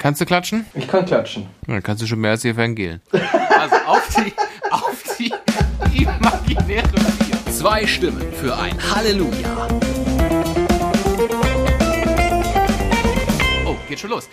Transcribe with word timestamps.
Kannst 0.00 0.18
du 0.18 0.24
klatschen? 0.24 0.64
Ich 0.72 0.88
kann 0.88 1.04
klatschen. 1.04 1.46
dann 1.66 1.82
kannst 1.82 2.02
du 2.02 2.06
schon 2.06 2.20
mehr 2.20 2.30
als 2.30 2.40
die 2.40 2.48
Evangelien. 2.48 3.02
also 3.12 3.76
auf 3.86 4.08
die, 4.16 4.32
auf 4.70 5.02
die 5.18 5.30
imaginäre 6.02 6.88
Vier. 6.88 7.52
Zwei 7.52 7.86
Stimmen 7.86 8.32
für 8.32 8.56
ein 8.56 8.78
Halleluja. 8.94 9.68
Oh, 13.66 13.76
geht 13.90 14.00
schon 14.00 14.08
los. 14.08 14.30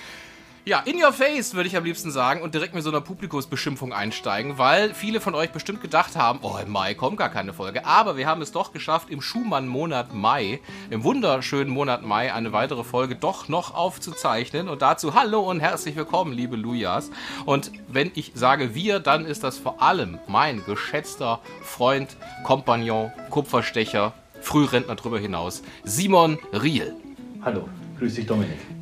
Ja, 0.68 0.80
in 0.80 1.02
your 1.02 1.14
face 1.14 1.54
würde 1.54 1.70
ich 1.70 1.78
am 1.78 1.86
liebsten 1.86 2.12
sagen 2.12 2.42
und 2.42 2.54
direkt 2.54 2.76
mit 2.76 2.84
so 2.84 2.90
einer 2.90 3.00
Publikumsbeschimpfung 3.00 3.94
einsteigen, 3.94 4.58
weil 4.58 4.94
viele 4.94 5.22
von 5.22 5.34
euch 5.34 5.52
bestimmt 5.52 5.80
gedacht 5.80 6.18
haben, 6.18 6.40
oh, 6.42 6.58
im 6.62 6.70
Mai 6.70 6.94
kommt 6.94 7.16
gar 7.16 7.30
keine 7.30 7.54
Folge. 7.54 7.86
Aber 7.86 8.18
wir 8.18 8.28
haben 8.28 8.42
es 8.42 8.52
doch 8.52 8.74
geschafft, 8.74 9.10
im 9.10 9.22
Schumann-Monat 9.22 10.14
Mai, 10.14 10.60
im 10.90 11.06
wunderschönen 11.06 11.72
Monat 11.72 12.04
Mai, 12.04 12.34
eine 12.34 12.52
weitere 12.52 12.84
Folge 12.84 13.16
doch 13.16 13.48
noch 13.48 13.76
aufzuzeichnen. 13.76 14.68
Und 14.68 14.82
dazu 14.82 15.14
hallo 15.14 15.40
und 15.50 15.62
herzlich 15.62 15.96
willkommen, 15.96 16.34
liebe 16.34 16.58
Lujas. 16.58 17.12
Und 17.46 17.72
wenn 17.88 18.12
ich 18.16 18.34
sage 18.36 18.76
wir, 18.76 19.00
dann 19.00 19.26
ist 19.26 19.46
das 19.46 19.58
vor 19.58 19.82
allem 19.82 20.20
mein 20.28 20.66
geschätzter 20.66 21.40
Freund, 21.62 22.18
Kompagnon, 22.44 23.14
Kupferstecher, 23.30 24.12
Frührentner 24.42 24.96
drüber 24.96 25.18
hinaus, 25.18 25.64
Simon 25.86 26.38
Riel. 26.52 26.94
Hallo, 27.42 27.70
grüß 28.00 28.16
dich 28.16 28.26
Dominik. 28.26 28.77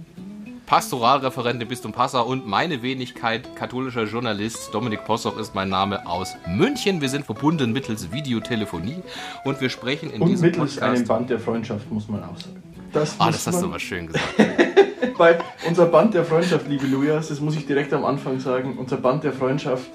Pastoralreferent 0.65 1.61
im 1.61 1.67
Bistum 1.67 1.91
Passau 1.91 2.25
und 2.25 2.47
meine 2.47 2.81
Wenigkeit, 2.81 3.55
katholischer 3.55 4.05
Journalist. 4.05 4.73
Dominik 4.73 5.05
Possoch 5.05 5.37
ist 5.37 5.53
mein 5.53 5.69
Name 5.69 6.07
aus 6.07 6.35
München. 6.47 7.01
Wir 7.01 7.09
sind 7.09 7.23
verbunden 7.25 7.71
mittels 7.71 8.11
Videotelefonie 8.11 9.03
und 9.43 9.61
wir 9.61 9.69
sprechen 9.69 10.09
in 10.09 10.21
Und 10.23 10.29
diesem 10.29 10.47
mittels 10.47 10.75
Podcast. 10.75 10.97
einem 10.97 11.07
Band 11.07 11.29
der 11.29 11.39
Freundschaft, 11.39 11.91
muss 11.91 12.07
man 12.07 12.23
auch 12.23 12.37
sagen. 12.37 12.63
Das 12.91 13.15
Ah, 13.19 13.27
das 13.27 13.45
hast 13.45 13.61
du 13.61 13.67
aber 13.67 13.79
schön 13.79 14.07
gesagt. 14.07 14.25
Weil 15.17 15.37
unser 15.67 15.85
Band 15.85 16.15
der 16.15 16.25
Freundschaft, 16.25 16.67
liebe 16.67 16.87
Lujas, 16.87 17.27
das 17.27 17.39
muss 17.39 17.55
ich 17.55 17.67
direkt 17.67 17.93
am 17.93 18.03
Anfang 18.03 18.39
sagen, 18.39 18.75
unser 18.79 18.97
Band 18.97 19.23
der 19.23 19.33
Freundschaft 19.33 19.91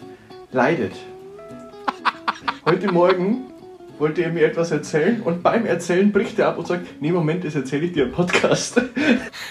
leidet. 0.53 0.93
Heute 2.65 2.93
Morgen 2.93 3.47
wollte 4.01 4.23
er 4.23 4.31
mir 4.31 4.47
etwas 4.47 4.71
erzählen 4.71 5.21
und 5.21 5.43
beim 5.43 5.67
Erzählen 5.67 6.11
bricht 6.11 6.39
er 6.39 6.49
ab 6.49 6.59
und 6.59 6.67
sagt, 6.67 7.01
nee, 7.01 7.13
Moment, 7.13 7.45
das 7.45 7.55
erzähle 7.55 7.87
ich 7.87 7.93
dir 7.93 8.05
im 8.05 8.13
Podcast. 8.13 8.81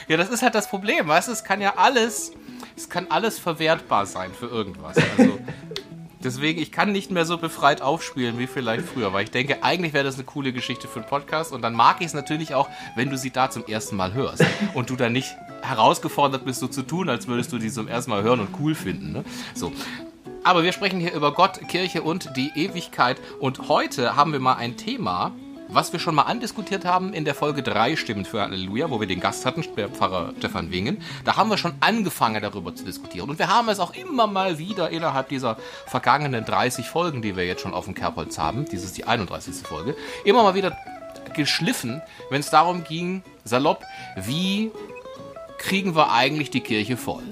Ja, 0.08 0.18
das 0.18 0.30
ist 0.30 0.42
halt 0.42 0.56
das 0.56 0.68
Problem, 0.68 1.08
weißt 1.08 1.28
du, 1.28 1.32
es 1.32 1.44
kann 1.44 1.62
ja 1.62 1.76
alles, 1.78 2.32
es 2.76 2.90
kann 2.90 3.08
alles 3.10 3.38
verwertbar 3.38 4.08
sein 4.08 4.32
für 4.34 4.48
irgendwas. 4.48 4.98
Also, 5.18 5.38
deswegen, 6.24 6.60
ich 6.60 6.72
kann 6.72 6.92
nicht 6.92 7.12
mehr 7.12 7.26
so 7.26 7.38
befreit 7.38 7.82
aufspielen 7.84 8.40
wie 8.40 8.48
vielleicht 8.48 8.86
früher, 8.86 9.14
weil 9.14 9.24
ich 9.26 9.32
denke, 9.32 9.64
eigentlich 9.64 9.94
wäre 9.94 10.04
das 10.04 10.16
eine 10.16 10.24
coole 10.24 10.52
Geschichte 10.52 10.88
für 10.88 11.02
einen 11.02 11.10
Podcast 11.10 11.54
und 11.54 11.62
dann 11.62 11.76
mag 11.76 11.98
ich 12.00 12.08
es 12.08 12.14
natürlich 12.16 12.56
auch, 12.56 12.68
wenn 12.96 13.12
du 13.12 13.18
sie 13.18 13.30
da 13.30 13.52
zum 13.52 13.66
ersten 13.68 13.96
Mal 13.96 14.14
hörst 14.14 14.44
und 14.74 14.90
du 14.90 14.96
dann 14.96 15.14
nicht 15.14 15.36
herausgefordert 15.62 16.44
bist, 16.46 16.60
so 16.60 16.68
zu 16.68 16.82
tun, 16.82 17.10
als 17.10 17.28
würdest 17.28 17.52
du 17.54 17.60
die 17.60 17.70
zum 17.70 17.88
ersten 17.88 18.10
Mal 18.10 18.24
hören 18.24 18.40
und 18.40 18.50
cool 18.60 18.74
finden. 18.74 19.12
Ne? 19.12 19.24
So. 19.54 19.72
Aber 20.44 20.64
wir 20.64 20.72
sprechen 20.72 21.00
hier 21.00 21.14
über 21.14 21.34
Gott, 21.34 21.60
Kirche 21.68 22.02
und 22.02 22.36
die 22.36 22.52
Ewigkeit 22.56 23.18
und 23.40 23.68
heute 23.68 24.16
haben 24.16 24.32
wir 24.32 24.40
mal 24.40 24.56
ein 24.56 24.78
Thema, 24.78 25.34
was 25.68 25.92
wir 25.94 26.00
schon 26.00 26.16
mal 26.16 26.24
andiskutiert 26.24 26.86
haben 26.86 27.14
in 27.14 27.26
der 27.26 27.36
Folge 27.36 27.62
3 27.62 27.96
Stimmen 27.96 28.26
für 28.26 28.42
Halleluja, 28.42 28.90
wo 28.90 29.00
wir 29.00 29.08
den 29.08 29.20
Gast 29.20 29.46
hatten, 29.46 29.64
Pfarrer 29.64 30.34
Stefan 30.40 30.72
Wingen. 30.72 31.02
Da 31.26 31.36
haben 31.36 31.50
wir 31.50 31.58
schon 31.58 31.74
angefangen 31.82 32.42
darüber 32.42 32.74
zu 32.74 32.84
diskutieren. 32.86 33.30
Und 33.30 33.38
wir 33.38 33.50
haben 33.50 33.70
es 33.70 33.80
auch 33.80 33.94
immer 33.94 34.26
mal 34.26 34.58
wieder 34.58 34.90
innerhalb 34.90 35.30
dieser 35.30 35.58
vergangenen 35.86 36.46
30 36.46 36.88
Folgen, 36.88 37.22
die 37.22 37.36
wir 37.36 37.46
jetzt 37.46 37.62
schon 37.62 37.74
auf 37.74 37.86
dem 37.86 37.94
Kerbholz 37.94 38.40
haben, 38.40 38.66
dies 38.66 38.84
ist 38.84 38.98
die 38.98 39.04
31. 39.04 39.56
Folge, 39.68 39.96
immer 40.24 40.42
mal 40.42 40.56
wieder 40.56 40.76
geschliffen, 41.36 42.02
wenn 42.32 42.40
es 42.40 42.50
darum 42.50 42.84
ging, 42.84 43.22
salopp, 43.44 43.84
wie 44.16 44.72
kriegen 45.60 45.96
wir 45.96 46.12
eigentlich 46.12 46.50
die 46.50 46.62
Kirche 46.62 46.98
voll? 46.98 47.24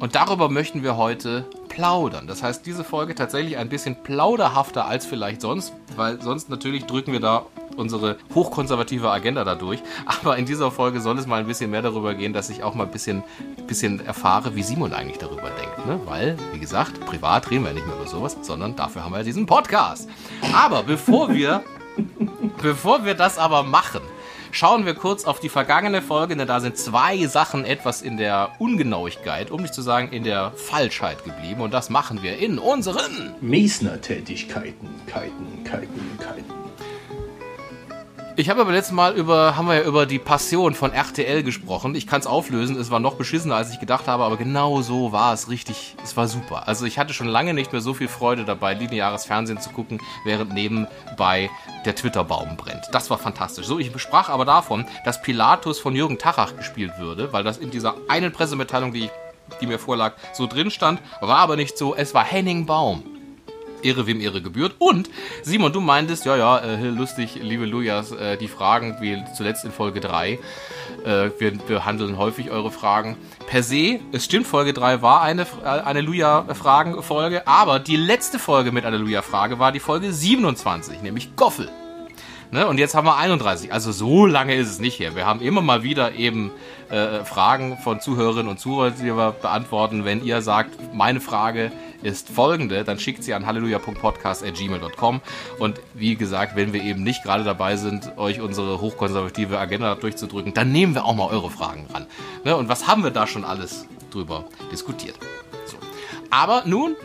Und 0.00 0.14
darüber 0.14 0.48
möchten 0.48 0.82
wir 0.82 0.96
heute 0.96 1.44
plaudern. 1.70 2.26
Das 2.26 2.42
heißt, 2.42 2.66
diese 2.66 2.84
Folge 2.84 3.14
tatsächlich 3.14 3.56
ein 3.56 3.70
bisschen 3.70 4.02
plauderhafter 4.02 4.84
als 4.84 5.06
vielleicht 5.06 5.40
sonst, 5.40 5.72
weil 5.96 6.20
sonst 6.20 6.50
natürlich 6.50 6.84
drücken 6.84 7.12
wir 7.12 7.20
da 7.20 7.46
unsere 7.76 8.18
hochkonservative 8.34 9.10
Agenda 9.10 9.44
dadurch. 9.44 9.80
Aber 10.22 10.36
in 10.36 10.44
dieser 10.44 10.70
Folge 10.70 11.00
soll 11.00 11.18
es 11.18 11.26
mal 11.26 11.40
ein 11.40 11.46
bisschen 11.46 11.70
mehr 11.70 11.80
darüber 11.80 12.14
gehen, 12.14 12.34
dass 12.34 12.50
ich 12.50 12.62
auch 12.62 12.74
mal 12.74 12.84
ein 12.84 12.90
bisschen, 12.90 13.22
bisschen 13.66 14.04
erfahre, 14.04 14.54
wie 14.54 14.62
Simon 14.62 14.92
eigentlich 14.92 15.18
darüber 15.18 15.48
denkt. 15.50 15.86
Ne? 15.86 15.98
Weil, 16.04 16.36
wie 16.52 16.58
gesagt, 16.58 17.00
privat 17.06 17.50
reden 17.50 17.64
wir 17.64 17.72
nicht 17.72 17.86
mehr 17.86 17.96
über 17.96 18.06
sowas, 18.06 18.36
sondern 18.42 18.76
dafür 18.76 19.04
haben 19.04 19.14
wir 19.14 19.22
diesen 19.22 19.46
Podcast. 19.46 20.08
Aber 20.52 20.82
bevor 20.82 21.32
wir, 21.32 21.62
bevor 22.62 23.04
wir 23.04 23.14
das 23.14 23.38
aber 23.38 23.62
machen, 23.62 24.02
Schauen 24.52 24.84
wir 24.84 24.94
kurz 24.94 25.24
auf 25.24 25.40
die 25.40 25.48
vergangene 25.48 26.02
Folge, 26.02 26.36
denn 26.36 26.48
da 26.48 26.60
sind 26.60 26.76
zwei 26.76 27.26
Sachen 27.26 27.64
etwas 27.64 28.02
in 28.02 28.16
der 28.16 28.50
Ungenauigkeit, 28.58 29.50
um 29.50 29.62
nicht 29.62 29.74
zu 29.74 29.82
sagen 29.82 30.08
in 30.10 30.24
der 30.24 30.52
Falschheit 30.56 31.24
geblieben. 31.24 31.60
Und 31.60 31.72
das 31.72 31.88
machen 31.88 32.22
wir 32.22 32.38
in 32.38 32.58
unseren. 32.58 33.34
Mesner-Tätigkeiten, 33.40 34.88
Keiten, 35.06 35.64
Keiten, 35.64 36.18
Keiten. 36.18 36.59
Ich 38.36 38.48
habe 38.48 38.60
aber 38.60 38.72
letztes 38.72 38.94
Mal 38.94 39.16
über, 39.16 39.56
haben 39.56 39.66
wir 39.66 39.74
ja 39.74 39.82
über 39.82 40.06
die 40.06 40.18
Passion 40.18 40.74
von 40.74 40.92
RTL 40.92 41.42
gesprochen. 41.42 41.94
Ich 41.94 42.06
kann 42.06 42.20
es 42.20 42.26
auflösen, 42.26 42.76
es 42.76 42.90
war 42.90 43.00
noch 43.00 43.14
beschissener, 43.14 43.56
als 43.56 43.72
ich 43.72 43.80
gedacht 43.80 44.06
habe, 44.06 44.24
aber 44.24 44.36
genau 44.36 44.82
so 44.82 45.10
war 45.12 45.34
es 45.34 45.48
richtig. 45.48 45.96
Es 46.02 46.16
war 46.16 46.28
super. 46.28 46.68
Also 46.68 46.86
ich 46.86 46.98
hatte 46.98 47.12
schon 47.12 47.26
lange 47.26 47.54
nicht 47.54 47.72
mehr 47.72 47.80
so 47.80 47.92
viel 47.92 48.08
Freude 48.08 48.44
dabei, 48.44 48.74
lineares 48.74 49.24
Fernsehen 49.24 49.60
zu 49.60 49.70
gucken, 49.70 50.00
während 50.24 50.54
nebenbei 50.54 51.50
der 51.84 51.96
Twitter-Baum 51.96 52.56
brennt. 52.56 52.88
Das 52.92 53.10
war 53.10 53.18
fantastisch. 53.18 53.66
So, 53.66 53.78
ich 53.78 53.90
sprach 54.00 54.28
aber 54.28 54.44
davon, 54.44 54.86
dass 55.04 55.20
Pilatus 55.20 55.80
von 55.80 55.96
Jürgen 55.96 56.18
Tachach 56.18 56.56
gespielt 56.56 56.92
würde, 56.98 57.32
weil 57.32 57.42
das 57.42 57.58
in 57.58 57.70
dieser 57.70 57.96
einen 58.08 58.32
Pressemitteilung, 58.32 58.92
die, 58.92 59.06
ich, 59.06 59.10
die 59.60 59.66
mir 59.66 59.78
vorlag, 59.78 60.14
so 60.32 60.46
drin 60.46 60.70
stand, 60.70 61.00
war 61.20 61.38
aber 61.38 61.56
nicht 61.56 61.76
so. 61.76 61.94
Es 61.96 62.14
war 62.14 62.24
Henning 62.24 62.64
Baum. 62.64 63.02
Ehre 63.84 64.06
wem 64.06 64.20
Ehre 64.20 64.42
gebührt. 64.42 64.74
Und 64.78 65.10
Simon, 65.42 65.72
du 65.72 65.80
meintest, 65.80 66.24
ja, 66.24 66.36
ja, 66.36 66.58
äh, 66.58 66.88
lustig, 66.88 67.38
liebe 67.42 67.66
Lujas, 67.66 68.12
äh, 68.12 68.36
die 68.36 68.48
Fragen, 68.48 68.96
wie 69.00 69.22
zuletzt 69.36 69.64
in 69.64 69.72
Folge 69.72 70.00
3. 70.00 70.38
Äh, 71.04 71.30
wir 71.38 71.56
behandeln 71.58 72.18
häufig 72.18 72.50
eure 72.50 72.70
Fragen. 72.70 73.16
Per 73.46 73.62
se, 73.62 74.00
es 74.12 74.24
stimmt, 74.24 74.46
Folge 74.46 74.72
3 74.72 75.02
war 75.02 75.22
eine, 75.22 75.42
äh, 75.42 75.66
eine 75.66 76.00
Luja-Fragen-Folge, 76.00 77.46
aber 77.46 77.78
die 77.78 77.96
letzte 77.96 78.38
Folge 78.38 78.72
mit 78.72 78.84
einer 78.84 78.98
Luja-Frage 78.98 79.58
war 79.58 79.72
die 79.72 79.80
Folge 79.80 80.12
27, 80.12 81.02
nämlich 81.02 81.36
Goffel. 81.36 81.70
Ne? 82.52 82.66
Und 82.66 82.78
jetzt 82.78 82.94
haben 82.94 83.06
wir 83.06 83.16
31. 83.16 83.72
Also 83.72 83.92
so 83.92 84.26
lange 84.26 84.54
ist 84.54 84.68
es 84.68 84.80
nicht 84.80 84.98
her. 84.98 85.14
Wir 85.14 85.26
haben 85.26 85.40
immer 85.40 85.60
mal 85.60 85.82
wieder 85.82 86.14
eben 86.14 86.50
äh, 86.90 87.24
Fragen 87.24 87.78
von 87.78 88.00
Zuhörerinnen 88.00 88.48
und 88.48 88.58
Zuhörern, 88.58 88.94
die 88.98 89.04
wir 89.04 89.32
beantworten. 89.40 90.04
Wenn 90.04 90.24
ihr 90.24 90.42
sagt, 90.42 90.94
meine 90.94 91.20
Frage 91.20 91.70
ist 92.02 92.28
folgende, 92.28 92.82
dann 92.82 92.98
schickt 92.98 93.22
sie 93.22 93.34
an 93.34 93.46
halleluja.podcast.gmail.com. 93.46 95.20
Und 95.58 95.80
wie 95.94 96.16
gesagt, 96.16 96.56
wenn 96.56 96.72
wir 96.72 96.82
eben 96.82 97.04
nicht 97.04 97.22
gerade 97.22 97.44
dabei 97.44 97.76
sind, 97.76 98.16
euch 98.18 98.40
unsere 98.40 98.80
hochkonservative 98.80 99.58
Agenda 99.58 99.94
durchzudrücken, 99.94 100.52
dann 100.52 100.72
nehmen 100.72 100.94
wir 100.94 101.04
auch 101.04 101.14
mal 101.14 101.28
eure 101.28 101.50
Fragen 101.50 101.86
ran. 101.92 102.06
Ne? 102.44 102.56
Und 102.56 102.68
was 102.68 102.88
haben 102.88 103.04
wir 103.04 103.10
da 103.10 103.28
schon 103.28 103.44
alles 103.44 103.86
drüber 104.10 104.44
diskutiert? 104.72 105.14
So. 105.66 105.76
Aber 106.30 106.64
nun 106.66 106.96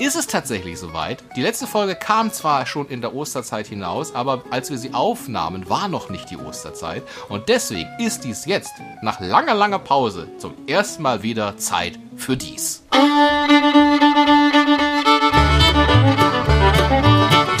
ist 0.00 0.16
es 0.16 0.26
tatsächlich 0.26 0.78
soweit. 0.78 1.22
Die 1.36 1.42
letzte 1.42 1.66
Folge 1.66 1.94
kam 1.94 2.32
zwar 2.32 2.64
schon 2.64 2.88
in 2.88 3.02
der 3.02 3.14
Osterzeit 3.14 3.66
hinaus, 3.66 4.14
aber 4.14 4.42
als 4.50 4.70
wir 4.70 4.78
sie 4.78 4.94
aufnahmen, 4.94 5.68
war 5.68 5.88
noch 5.88 6.08
nicht 6.08 6.30
die 6.30 6.38
Osterzeit. 6.38 7.02
Und 7.28 7.50
deswegen 7.50 7.90
ist 7.98 8.24
dies 8.24 8.46
jetzt, 8.46 8.72
nach 9.02 9.20
langer, 9.20 9.54
langer 9.54 9.78
Pause, 9.78 10.26
zum 10.38 10.54
ersten 10.66 11.02
Mal 11.02 11.22
wieder 11.22 11.58
Zeit 11.58 11.98
für 12.16 12.34
dies. 12.34 12.82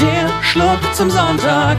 Der 0.00 0.42
Schluck 0.42 0.94
zum 0.94 1.10
Sonntag. 1.10 1.76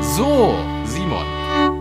So, 0.00 0.54
Simon, 0.84 1.26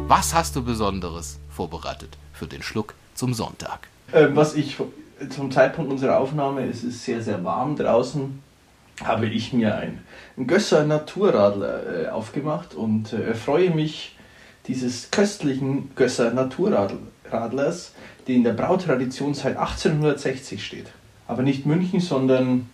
was 0.08 0.34
hast 0.34 0.56
du 0.56 0.64
Besonderes 0.64 1.38
vorbereitet 1.52 2.18
für 2.34 2.48
den 2.48 2.64
Schluck 2.64 2.96
zum 3.14 3.36
Sonntag? 3.36 3.90
Ähm, 4.12 4.36
was 4.36 4.56
ich 4.56 4.76
zum 5.30 5.52
Zeitpunkt 5.52 5.92
unserer 5.92 6.18
Aufnahme, 6.18 6.66
es 6.66 6.84
ist 6.84 7.04
sehr, 7.04 7.22
sehr 7.22 7.44
warm 7.44 7.76
draußen, 7.76 8.42
habe 9.04 9.28
ich 9.28 9.54
mir 9.54 9.76
ein, 9.76 10.04
ein 10.38 10.48
Gösser 10.48 10.86
Naturradler 10.86 12.06
äh, 12.06 12.10
aufgemacht 12.10 12.74
und 12.74 13.14
äh, 13.14 13.24
erfreue 13.24 13.70
mich 13.72 14.16
dieses 14.68 15.12
köstlichen 15.12 15.96
Gösser 15.96 16.32
Naturradlers, 16.32 17.94
der 18.28 18.36
in 18.36 18.44
der 18.44 18.54
Brautradition 18.54 19.34
seit 19.34 19.58
1860 19.58 20.64
steht. 20.66 20.88
Aber 21.28 21.44
nicht 21.44 21.66
München, 21.66 22.00
sondern 22.00 22.70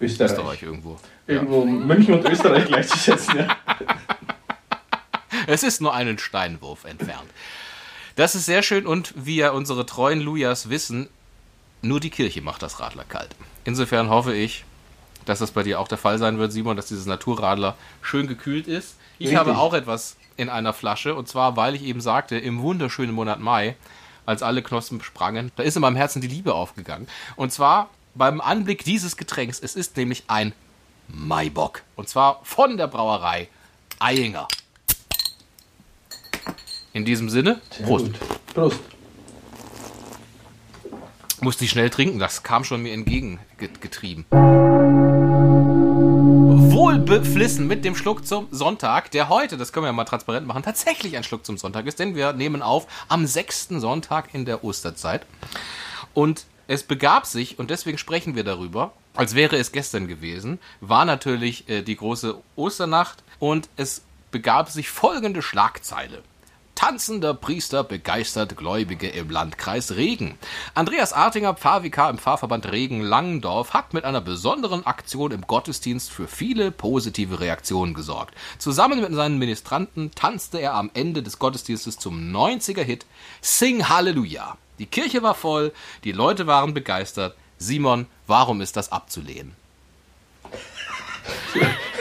Österreich. 0.00 0.32
Österreich 0.32 0.62
irgendwo. 0.62 0.96
Irgendwo 1.26 1.64
München 1.64 2.14
und 2.14 2.24
Österreich 2.24 2.64
gleichzusetzen, 2.68 3.38
ja. 3.38 3.56
Es 5.46 5.62
ist 5.62 5.80
nur 5.80 5.94
einen 5.94 6.18
Steinwurf 6.18 6.84
entfernt. 6.84 7.28
Das 8.16 8.34
ist 8.34 8.46
sehr 8.46 8.62
schön 8.62 8.86
und 8.86 9.14
wie 9.16 9.36
ja 9.36 9.50
unsere 9.50 9.86
treuen 9.86 10.20
Lujas 10.20 10.70
wissen, 10.70 11.08
nur 11.82 12.00
die 12.00 12.10
Kirche 12.10 12.42
macht 12.42 12.62
das 12.62 12.80
Radler 12.80 13.04
kalt. 13.04 13.34
Insofern 13.64 14.10
hoffe 14.10 14.34
ich, 14.34 14.64
dass 15.24 15.40
das 15.40 15.50
bei 15.50 15.62
dir 15.62 15.78
auch 15.78 15.88
der 15.88 15.98
Fall 15.98 16.18
sein 16.18 16.38
wird, 16.38 16.52
Simon, 16.52 16.76
dass 16.76 16.86
dieses 16.86 17.06
Naturradler 17.06 17.76
schön 18.00 18.26
gekühlt 18.26 18.66
ist. 18.66 18.96
Ich 19.18 19.26
Richtig. 19.26 19.38
habe 19.38 19.58
auch 19.58 19.74
etwas 19.74 20.16
in 20.36 20.48
einer 20.48 20.72
Flasche. 20.72 21.14
Und 21.14 21.28
zwar, 21.28 21.56
weil 21.56 21.74
ich 21.74 21.82
eben 21.82 22.00
sagte, 22.00 22.38
im 22.38 22.62
wunderschönen 22.62 23.12
Monat 23.12 23.40
Mai, 23.40 23.76
als 24.24 24.42
alle 24.42 24.62
Knospen 24.62 25.02
sprangen, 25.02 25.52
da 25.56 25.62
ist 25.62 25.76
in 25.76 25.82
meinem 25.82 25.96
Herzen 25.96 26.20
die 26.20 26.28
Liebe 26.28 26.54
aufgegangen. 26.54 27.08
Und 27.36 27.52
zwar 27.52 27.90
beim 28.14 28.40
Anblick 28.40 28.84
dieses 28.84 29.16
Getränks. 29.16 29.60
Es 29.60 29.76
ist 29.76 29.96
nämlich 29.96 30.24
ein 30.28 30.52
Maibock. 31.08 31.82
Und 31.96 32.08
zwar 32.08 32.40
von 32.42 32.76
der 32.76 32.86
Brauerei 32.86 33.48
Eyinger. 33.98 34.48
In 36.92 37.04
diesem 37.04 37.28
Sinne, 37.28 37.60
Prost. 37.84 38.12
Prost. 38.54 38.80
Musste 41.40 41.64
ich 41.64 41.70
schnell 41.70 41.88
trinken, 41.88 42.18
das 42.18 42.42
kam 42.42 42.64
schon 42.64 42.82
mir 42.82 42.92
entgegengetrieben. 42.92 44.26
Wohl 46.72 46.98
beflissen 46.98 47.68
mit 47.68 47.84
dem 47.84 47.94
Schluck 47.94 48.26
zum 48.26 48.48
Sonntag, 48.50 49.12
der 49.12 49.28
heute, 49.28 49.56
das 49.56 49.72
können 49.72 49.84
wir 49.84 49.88
ja 49.88 49.92
mal 49.92 50.04
transparent 50.04 50.46
machen, 50.46 50.64
tatsächlich 50.64 51.16
ein 51.16 51.22
Schluck 51.22 51.46
zum 51.46 51.56
Sonntag 51.56 51.86
ist, 51.86 52.00
denn 52.00 52.16
wir 52.16 52.32
nehmen 52.32 52.60
auf 52.60 52.88
am 53.08 53.26
sechsten 53.26 53.80
Sonntag 53.80 54.34
in 54.34 54.44
der 54.44 54.64
Osterzeit. 54.64 55.26
Und 56.12 56.46
es 56.66 56.82
begab 56.82 57.24
sich, 57.24 57.58
und 57.58 57.70
deswegen 57.70 57.98
sprechen 57.98 58.34
wir 58.34 58.42
darüber, 58.44 58.92
als 59.14 59.34
wäre 59.34 59.56
es 59.56 59.72
gestern 59.72 60.08
gewesen, 60.08 60.58
war 60.80 61.04
natürlich 61.04 61.68
äh, 61.68 61.82
die 61.82 61.96
große 61.96 62.36
Osternacht 62.56 63.22
und 63.38 63.68
es 63.76 64.02
begab 64.30 64.70
sich 64.70 64.90
folgende 64.90 65.42
Schlagzeile. 65.42 66.22
Tanzender 66.78 67.34
Priester 67.34 67.82
begeistert 67.82 68.56
Gläubige 68.56 69.08
im 69.08 69.30
Landkreis 69.30 69.96
Regen. 69.96 70.38
Andreas 70.76 71.12
Artinger, 71.12 71.54
Pfarrvikar 71.54 72.08
im 72.08 72.18
Pfarrverband 72.18 72.70
Regen-Langendorf, 72.70 73.74
hat 73.74 73.94
mit 73.94 74.04
einer 74.04 74.20
besonderen 74.20 74.86
Aktion 74.86 75.32
im 75.32 75.40
Gottesdienst 75.40 76.08
für 76.08 76.28
viele 76.28 76.70
positive 76.70 77.40
Reaktionen 77.40 77.94
gesorgt. 77.94 78.36
Zusammen 78.58 79.00
mit 79.00 79.12
seinen 79.12 79.38
Ministranten 79.38 80.12
tanzte 80.14 80.58
er 80.58 80.74
am 80.74 80.92
Ende 80.94 81.24
des 81.24 81.40
Gottesdienstes 81.40 81.98
zum 81.98 82.32
90er-Hit 82.32 83.06
Sing 83.40 83.88
Halleluja. 83.88 84.56
Die 84.78 84.86
Kirche 84.86 85.24
war 85.24 85.34
voll, 85.34 85.72
die 86.04 86.12
Leute 86.12 86.46
waren 86.46 86.74
begeistert. 86.74 87.34
Simon, 87.58 88.06
warum 88.28 88.60
ist 88.60 88.76
das 88.76 88.92
abzulehnen? 88.92 89.56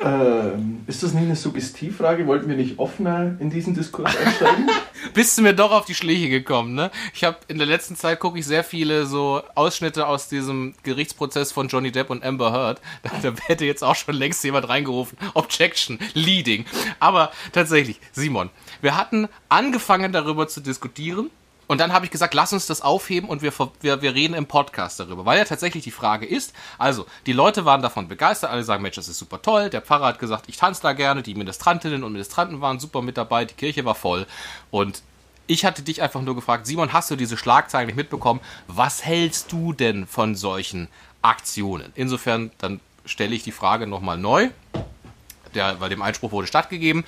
Ähm, 0.00 0.82
ist 0.86 1.02
das 1.02 1.12
nicht 1.12 1.24
eine 1.24 1.34
Suggestivfrage? 1.34 2.26
Wollten 2.26 2.48
wir 2.48 2.56
nicht 2.56 2.78
offener 2.78 3.36
in 3.40 3.50
diesen 3.50 3.74
Diskurs 3.74 4.16
einsteigen? 4.16 4.70
Bist 5.14 5.36
du 5.36 5.42
mir 5.42 5.54
doch 5.54 5.72
auf 5.72 5.86
die 5.86 5.94
Schliche 5.94 6.28
gekommen, 6.28 6.74
ne? 6.74 6.90
Ich 7.14 7.24
habe 7.24 7.38
in 7.48 7.58
der 7.58 7.66
letzten 7.66 7.96
Zeit 7.96 8.20
gucke 8.20 8.38
ich 8.38 8.46
sehr 8.46 8.62
viele 8.62 9.06
so 9.06 9.42
Ausschnitte 9.54 10.06
aus 10.06 10.28
diesem 10.28 10.74
Gerichtsprozess 10.84 11.50
von 11.50 11.68
Johnny 11.68 11.90
Depp 11.90 12.10
und 12.10 12.24
Amber 12.24 12.52
Heard. 12.52 12.80
Da, 13.22 13.30
da 13.30 13.32
hätte 13.46 13.64
jetzt 13.64 13.82
auch 13.82 13.96
schon 13.96 14.14
längst 14.14 14.44
jemand 14.44 14.68
reingerufen. 14.68 15.18
Objection, 15.34 15.98
leading. 16.14 16.64
Aber 17.00 17.32
tatsächlich, 17.52 18.00
Simon, 18.12 18.50
wir 18.80 18.96
hatten 18.96 19.28
angefangen 19.48 20.12
darüber 20.12 20.46
zu 20.46 20.60
diskutieren. 20.60 21.30
Und 21.68 21.78
dann 21.78 21.92
habe 21.92 22.06
ich 22.06 22.10
gesagt, 22.10 22.34
lass 22.34 22.52
uns 22.52 22.66
das 22.66 22.80
aufheben 22.80 23.28
und 23.28 23.42
wir, 23.42 23.52
wir, 23.82 24.02
wir 24.02 24.14
reden 24.14 24.34
im 24.34 24.46
Podcast 24.46 24.98
darüber. 24.98 25.26
Weil 25.26 25.38
ja 25.38 25.44
tatsächlich 25.44 25.84
die 25.84 25.90
Frage 25.90 26.26
ist, 26.26 26.54
also 26.78 27.06
die 27.26 27.34
Leute 27.34 27.66
waren 27.66 27.82
davon 27.82 28.08
begeistert, 28.08 28.50
alle 28.50 28.64
sagen, 28.64 28.82
Mensch, 28.82 28.96
das 28.96 29.06
ist 29.06 29.18
super 29.18 29.40
toll. 29.42 29.68
Der 29.68 29.82
Pfarrer 29.82 30.06
hat 30.06 30.18
gesagt, 30.18 30.46
ich 30.48 30.56
tanze 30.56 30.82
da 30.82 30.94
gerne, 30.94 31.22
die 31.22 31.34
Ministrantinnen 31.34 32.02
und 32.02 32.12
Ministranten 32.12 32.62
waren 32.62 32.80
super 32.80 33.02
mit 33.02 33.18
dabei, 33.18 33.44
die 33.44 33.54
Kirche 33.54 33.84
war 33.84 33.94
voll. 33.94 34.26
Und 34.70 35.02
ich 35.46 35.66
hatte 35.66 35.82
dich 35.82 36.00
einfach 36.00 36.22
nur 36.22 36.34
gefragt, 36.34 36.66
Simon, 36.66 36.94
hast 36.94 37.10
du 37.10 37.16
diese 37.16 37.36
Schlagzeilen 37.36 37.86
nicht 37.86 37.96
mitbekommen? 37.96 38.40
Was 38.66 39.04
hältst 39.04 39.52
du 39.52 39.74
denn 39.74 40.06
von 40.06 40.34
solchen 40.34 40.88
Aktionen? 41.20 41.92
Insofern, 41.94 42.50
dann 42.58 42.80
stelle 43.04 43.34
ich 43.34 43.42
die 43.42 43.52
Frage 43.52 43.86
nochmal 43.86 44.16
neu, 44.16 44.48
der, 45.54 45.80
weil 45.80 45.90
dem 45.90 46.02
Einspruch 46.02 46.32
wurde 46.32 46.46
stattgegeben 46.46 47.04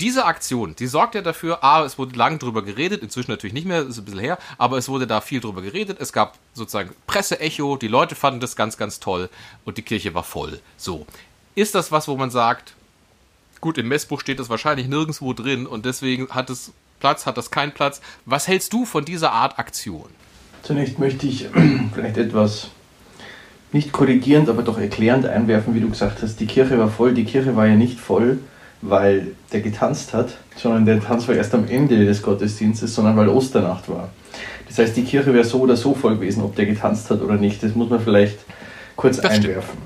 diese 0.00 0.24
Aktion, 0.24 0.74
die 0.76 0.86
sorgt 0.86 1.14
ja 1.14 1.22
dafür, 1.22 1.62
A, 1.62 1.84
es 1.84 1.98
wurde 1.98 2.16
lang 2.16 2.38
drüber 2.38 2.62
geredet, 2.62 3.02
inzwischen 3.02 3.30
natürlich 3.30 3.54
nicht 3.54 3.66
mehr, 3.66 3.82
ist 3.82 3.98
ein 3.98 4.04
bisschen 4.04 4.20
her, 4.20 4.38
aber 4.58 4.78
es 4.78 4.88
wurde 4.88 5.06
da 5.06 5.20
viel 5.20 5.40
drüber 5.40 5.62
geredet. 5.62 5.98
Es 6.00 6.12
gab 6.12 6.38
sozusagen 6.52 6.90
Presseecho, 7.06 7.76
die 7.76 7.88
Leute 7.88 8.14
fanden 8.14 8.40
das 8.40 8.56
ganz, 8.56 8.76
ganz 8.76 9.00
toll 9.00 9.28
und 9.64 9.78
die 9.78 9.82
Kirche 9.82 10.14
war 10.14 10.24
voll. 10.24 10.60
So. 10.76 11.06
Ist 11.54 11.74
das 11.74 11.92
was, 11.92 12.08
wo 12.08 12.16
man 12.16 12.30
sagt, 12.30 12.74
gut, 13.60 13.78
im 13.78 13.88
Messbuch 13.88 14.20
steht 14.20 14.40
das 14.40 14.48
wahrscheinlich 14.48 14.88
nirgendwo 14.88 15.32
drin 15.32 15.66
und 15.66 15.86
deswegen 15.86 16.28
hat 16.30 16.50
es 16.50 16.72
Platz, 17.00 17.26
hat 17.26 17.36
das 17.36 17.50
keinen 17.50 17.72
Platz. 17.72 18.00
Was 18.24 18.48
hältst 18.48 18.72
du 18.72 18.84
von 18.84 19.04
dieser 19.04 19.32
Art 19.32 19.58
Aktion? 19.58 20.06
Zunächst 20.62 20.98
möchte 20.98 21.26
ich 21.26 21.48
vielleicht 21.94 22.16
etwas 22.16 22.70
nicht 23.72 23.92
korrigierend, 23.92 24.48
aber 24.48 24.62
doch 24.62 24.78
erklärend 24.78 25.26
einwerfen, 25.26 25.74
wie 25.74 25.80
du 25.80 25.90
gesagt 25.90 26.22
hast, 26.22 26.40
die 26.40 26.46
Kirche 26.46 26.78
war 26.78 26.88
voll. 26.88 27.12
Die 27.12 27.24
Kirche 27.24 27.56
war 27.56 27.66
ja 27.66 27.74
nicht 27.74 27.98
voll, 27.98 28.38
weil 28.86 29.28
der 29.52 29.60
getanzt 29.60 30.12
hat, 30.12 30.36
sondern 30.56 30.84
der 30.84 31.00
Tanz 31.00 31.26
war 31.26 31.34
erst 31.34 31.54
am 31.54 31.66
Ende 31.66 32.04
des 32.04 32.22
Gottesdienstes, 32.22 32.94
sondern 32.94 33.16
weil 33.16 33.28
Osternacht 33.28 33.88
war. 33.88 34.10
Das 34.68 34.78
heißt, 34.78 34.96
die 34.96 35.04
Kirche 35.04 35.32
wäre 35.32 35.44
so 35.44 35.60
oder 35.60 35.76
so 35.76 35.94
voll 35.94 36.16
gewesen, 36.16 36.42
ob 36.42 36.54
der 36.54 36.66
getanzt 36.66 37.10
hat 37.10 37.22
oder 37.22 37.36
nicht. 37.36 37.62
Das 37.62 37.74
muss 37.74 37.88
man 37.88 38.00
vielleicht 38.00 38.38
kurz 38.96 39.16
Das 39.16 39.32
stimmt. 39.32 39.46
einwerfen, 39.46 39.78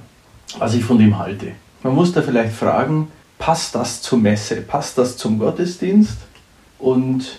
was 0.58 0.74
ich 0.74 0.82
von 0.84 0.98
dem 0.98 1.18
halte. 1.18 1.52
Man 1.82 1.94
muss 1.94 2.12
da 2.12 2.22
vielleicht 2.22 2.52
fragen, 2.52 3.08
passt 3.38 3.74
das 3.74 4.02
zur 4.02 4.18
Messe? 4.18 4.56
Passt 4.56 4.98
das 4.98 5.16
zum 5.16 5.38
Gottesdienst? 5.38 6.18
Und 6.78 7.38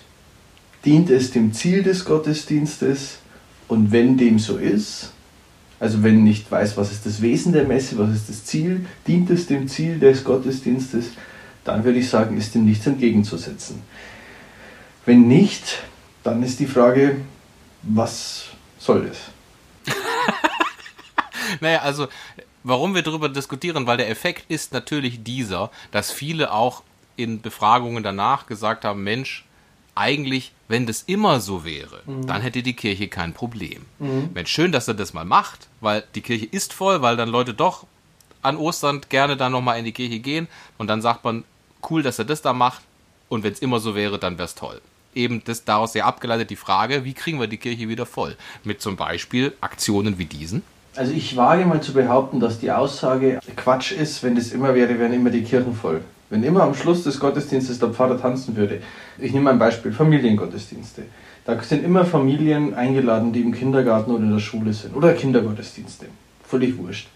dient 0.85 1.09
es 1.09 1.31
dem 1.31 1.51
Ziel 1.51 1.83
des 1.83 2.06
Gottesdienstes? 2.06 3.17
Und 3.67 3.91
wenn 3.91 4.17
dem 4.17 4.39
so 4.39 4.57
ist, 4.57 5.11
also 5.79 6.03
wenn 6.03 6.23
nicht 6.23 6.50
weiß, 6.50 6.77
was 6.77 6.91
ist 6.91 7.06
das 7.06 7.21
Wesen 7.21 7.51
der 7.51 7.65
Messe, 7.65 7.97
was 7.97 8.11
ist 8.11 8.29
das 8.29 8.45
Ziel, 8.45 8.85
dient 9.07 9.29
es 9.29 9.47
dem 9.47 9.67
Ziel 9.67 10.00
des 10.00 10.23
Gottesdienstes, 10.23 11.11
dann 11.63 11.83
würde 11.83 12.00
ich 12.00 12.09
sagen, 12.09 12.38
ist 12.38 12.56
dem 12.56 12.65
nichts 12.65 12.88
entgegenzusetzen. 12.88 13.81
Wenn 15.06 15.27
nicht, 15.27 15.83
dann 16.23 16.44
ist 16.44 16.59
die 16.59 16.67
Frage, 16.67 17.21
was 17.83 18.45
soll 18.77 19.07
das? 19.07 19.17
Naja, 21.61 21.79
also, 21.79 22.07
warum 22.63 22.94
wir 22.94 23.01
darüber 23.01 23.27
diskutieren, 23.27 23.88
weil 23.88 23.97
der 23.97 24.09
Effekt 24.09 24.51
ist 24.51 24.71
natürlich 24.71 25.23
dieser, 25.23 25.71
dass 25.91 26.11
viele 26.11 26.53
auch 26.53 26.83
in 27.15 27.41
Befragungen 27.41 28.03
danach 28.03 28.45
gesagt 28.45 28.85
haben, 28.85 29.03
Mensch, 29.03 29.45
eigentlich, 29.95 30.53
wenn 30.67 30.85
das 30.85 31.01
immer 31.01 31.39
so 31.39 31.65
wäre, 31.65 32.03
dann 32.06 32.41
hätte 32.41 32.63
die 32.63 32.75
Kirche 32.75 33.07
kein 33.09 33.33
Problem. 33.33 33.85
Mensch, 34.33 34.51
schön, 34.51 34.71
dass 34.71 34.88
er 34.88 34.94
das 34.94 35.13
mal 35.13 35.25
macht, 35.25 35.67
weil 35.81 36.03
die 36.15 36.21
Kirche 36.21 36.45
ist 36.45 36.71
voll, 36.71 37.01
weil 37.01 37.17
dann 37.17 37.29
Leute 37.29 37.53
doch 37.53 37.85
an 38.41 38.57
Ostern 38.57 39.01
gerne 39.09 39.38
dann 39.38 39.51
nochmal 39.51 39.80
in 39.80 39.86
die 39.86 39.91
Kirche 39.91 40.19
gehen 40.19 40.47
und 40.77 40.88
dann 40.88 41.01
sagt 41.01 41.24
man, 41.24 41.44
cool, 41.89 42.03
dass 42.03 42.19
er 42.19 42.25
das 42.25 42.41
da 42.41 42.53
macht 42.53 42.81
und 43.30 43.44
wenn 43.44 43.54
es 43.54 43.59
immer 43.59 43.80
so 43.80 43.95
wäre, 43.95 44.19
dann 44.19 44.37
wäre 44.37 44.45
es 44.45 44.56
toll. 44.56 44.81
Eben 45.16 45.42
das 45.44 45.66
daraus 45.66 45.94
sehr 45.94 46.06
abgeleitet 46.06 46.49
die 46.49 46.56
Frage, 46.56 47.04
wie 47.04 47.14
kriegen 47.14 47.40
wir 47.40 47.47
die 47.47 47.57
Kirche 47.57 47.90
wieder 47.90 48.06
voll? 48.06 48.35
Mit 48.64 48.81
zum 48.81 48.95
Beispiel 48.95 49.54
Aktionen 49.59 50.18
wie 50.19 50.25
diesen. 50.25 50.61
Also 50.95 51.14
ich 51.14 51.35
wage 51.35 51.66
mal 51.66 51.81
zu 51.81 51.94
behaupten, 51.94 52.40
dass 52.40 52.59
die 52.59 52.71
Aussage 52.71 53.40
Quatsch 53.56 53.92
ist, 53.92 54.23
wenn 54.23 54.35
das 54.35 54.52
immer 54.52 54.75
wäre, 54.75 54.99
wären 54.99 55.14
immer 55.14 55.30
die 55.30 55.44
Kirchen 55.44 55.75
voll. 55.75 56.02
Wenn 56.30 56.44
immer 56.44 56.64
am 56.64 56.75
Schluss 56.75 57.04
des 57.04 57.19
Gottesdienstes 57.19 57.80
der 57.80 57.90
Pfarrer 57.90 58.19
tanzen 58.19 58.56
würde. 58.56 58.81
Ich 59.18 59.33
nehme 59.33 59.49
ein 59.49 59.57
Beispiel, 59.57 59.92
Familiengottesdienste. 59.92 61.04
Da 61.45 61.59
sind 61.64 61.83
immer 61.83 62.06
Familien 62.06 62.75
eingeladen, 62.75 63.33
die 63.33 63.42
im 63.42 63.54
Kindergarten 63.54 64.11
oder 64.11 64.23
in 64.23 64.33
der 64.33 64.40
Schule 64.40 64.73
sind. 64.73 64.95
Oder 64.95 65.14
Kindergottesdienste. 65.14 66.06
Völlig 66.44 66.78
wurscht. 66.78 67.07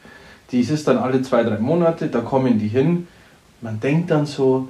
Dies 0.54 0.70
ist 0.70 0.88
dann 0.88 0.98
alle 0.98 1.22
zwei, 1.24 1.44
drei 1.44 1.58
Monate, 1.58 2.08
da 2.08 2.22
kommen 2.22 2.60
die 2.60 2.68
hin. 2.68 3.08
Man 3.60 3.80
denkt 3.80 4.12
dann 4.12 4.28
so, 4.28 4.70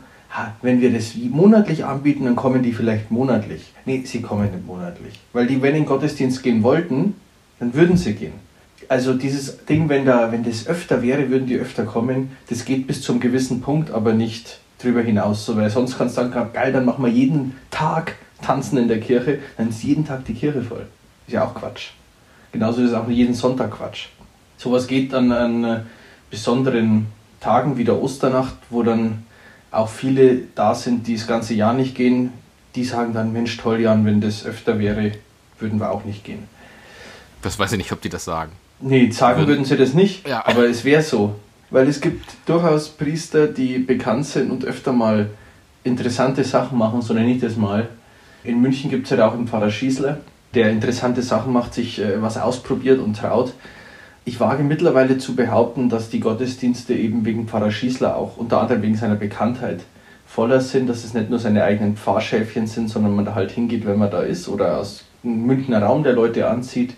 wenn 0.62 0.82
wir 0.82 0.94
das 0.94 1.14
monatlich 1.16 1.84
anbieten, 1.84 2.24
dann 2.24 2.38
kommen 2.38 2.64
die 2.64 2.72
vielleicht 2.72 3.12
monatlich. 3.12 3.74
Nee, 3.86 4.02
sie 4.06 4.22
kommen 4.22 4.50
nicht 4.50 4.66
monatlich. 4.66 5.20
Weil 5.34 5.46
die, 5.46 5.62
wenn 5.62 5.76
in 5.76 5.82
den 5.82 5.86
Gottesdienst 5.86 6.42
gehen 6.42 6.64
wollten, 6.64 7.16
dann 7.60 7.74
würden 7.74 7.98
sie 7.98 8.14
gehen. 8.14 8.34
Also 8.88 9.14
dieses 9.14 9.66
Ding, 9.66 9.90
wenn, 9.90 10.06
da, 10.06 10.32
wenn 10.32 10.44
das 10.44 10.68
öfter 10.68 11.02
wäre, 11.02 11.30
würden 11.30 11.48
die 11.48 11.58
öfter 11.58 11.84
kommen. 11.84 12.32
Das 12.50 12.64
geht 12.64 12.88
bis 12.88 13.02
zum 13.02 13.20
gewissen 13.20 13.62
Punkt, 13.62 13.92
aber 13.92 14.14
nicht 14.14 14.60
drüber 14.80 15.02
hinaus. 15.02 15.46
So, 15.46 15.58
weil 15.58 15.70
sonst 15.70 15.98
kannst 15.98 16.18
du 16.18 16.22
sagen, 16.22 16.54
geil, 16.54 16.72
dann 16.72 16.86
machen 16.86 17.04
wir 17.04 17.12
jeden 17.12 17.58
Tag 17.72 18.16
tanzen 18.42 18.78
in 18.78 18.88
der 18.88 19.02
Kirche, 19.02 19.40
dann 19.58 19.70
ist 19.70 19.84
jeden 19.84 20.06
Tag 20.06 20.24
die 20.26 20.34
Kirche 20.34 20.62
voll. 20.62 20.88
Ist 21.28 21.34
ja 21.34 21.46
auch 21.46 21.54
Quatsch. 21.54 21.92
Genauso 22.54 22.82
ist 22.82 22.90
es 22.90 22.94
auch 22.94 23.10
jeden 23.10 23.34
Sonntag 23.34 23.72
Quatsch. 23.72 24.08
Sowas 24.58 24.88
geht 24.88 25.14
dann 25.14 25.32
an 25.32 25.64
äh, 25.64 25.80
besonderen 26.30 27.08
Tagen 27.40 27.78
wie 27.78 27.84
der 27.84 28.02
Osternacht, 28.02 28.56
wo 28.70 28.84
dann 28.84 29.24
auch 29.72 29.90
viele 29.90 30.40
da 30.56 30.76
sind, 30.76 31.08
die 31.08 31.16
das 31.16 31.28
ganze 31.28 31.54
Jahr 31.54 31.74
nicht 31.74 31.96
gehen. 31.96 32.32
Die 32.76 32.84
sagen 32.84 33.14
dann, 33.14 33.34
Mensch, 33.34 33.58
toll, 33.58 33.82
Jan, 33.82 34.06
wenn 34.06 34.22
das 34.22 34.46
öfter 34.46 34.80
wäre, 34.80 35.12
würden 35.60 35.80
wir 35.80 35.92
auch 35.92 36.06
nicht 36.06 36.24
gehen. 36.24 36.44
Das 37.42 37.60
weiß 37.60 37.74
ich 37.74 37.78
nicht, 37.78 37.92
ob 37.92 38.02
die 38.02 38.10
das 38.10 38.26
sagen. 38.26 38.52
Nee, 38.80 39.12
sagen 39.12 39.40
Würden- 39.40 39.48
würden 39.50 39.66
sie 39.66 39.78
das 39.78 39.94
nicht, 39.94 40.28
Ja. 40.28 40.46
aber 40.46 40.66
es 40.68 40.84
wäre 40.84 41.02
so. 41.02 41.36
Weil 41.70 41.88
es 41.88 42.02
gibt 42.02 42.26
durchaus 42.46 42.90
Priester, 42.90 43.48
die 43.48 43.80
bekannt 43.80 44.26
sind 44.26 44.52
und 44.52 44.64
öfter 44.66 44.94
mal 44.94 45.30
interessante 45.84 46.44
Sachen 46.44 46.78
machen, 46.78 47.02
so 47.02 47.14
nenne 47.14 47.32
ich 47.34 47.42
das 47.42 47.56
mal. 47.58 47.90
In 48.44 48.62
München 48.62 48.90
gibt 48.90 49.06
es 49.06 49.12
halt 49.12 49.22
auch 49.22 49.34
einen 49.34 49.48
Pfarrer 49.48 49.72
Schießler, 49.72 50.20
der 50.54 50.70
interessante 50.70 51.22
Sachen 51.22 51.52
macht, 51.54 51.74
sich 51.74 52.00
äh, 52.00 52.22
was 52.22 52.38
ausprobiert 52.38 53.00
und 53.00 53.18
traut. 53.18 53.54
Ich 54.26 54.40
wage 54.40 54.64
mittlerweile 54.64 55.18
zu 55.18 55.36
behaupten, 55.36 55.90
dass 55.90 56.10
die 56.10 56.22
Gottesdienste 56.22 56.94
eben 56.94 57.26
wegen 57.26 57.48
Pfarrer 57.48 57.72
Schießler 57.72 58.16
auch 58.16 58.38
unter 58.38 58.62
anderem 58.62 58.82
wegen 58.82 58.96
seiner 58.96 59.16
Bekanntheit 59.16 59.82
voller 60.26 60.62
sind, 60.62 60.88
dass 60.88 61.04
es 61.04 61.14
nicht 61.14 61.30
nur 61.30 61.40
seine 61.40 61.64
eigenen 61.64 61.98
Pfarrschäfchen 61.98 62.66
sind, 62.66 62.90
sondern 62.90 63.16
man 63.16 63.26
da 63.26 63.36
halt 63.36 63.52
hingeht, 63.52 63.86
wenn 63.86 64.00
man 64.00 64.10
da 64.10 64.22
ist 64.22 64.48
oder 64.48 64.78
aus 64.78 65.04
einem 65.24 65.46
Münchner 65.46 65.84
Raum 65.84 66.04
der 66.04 66.14
Leute 66.14 66.50
anzieht. 66.50 66.96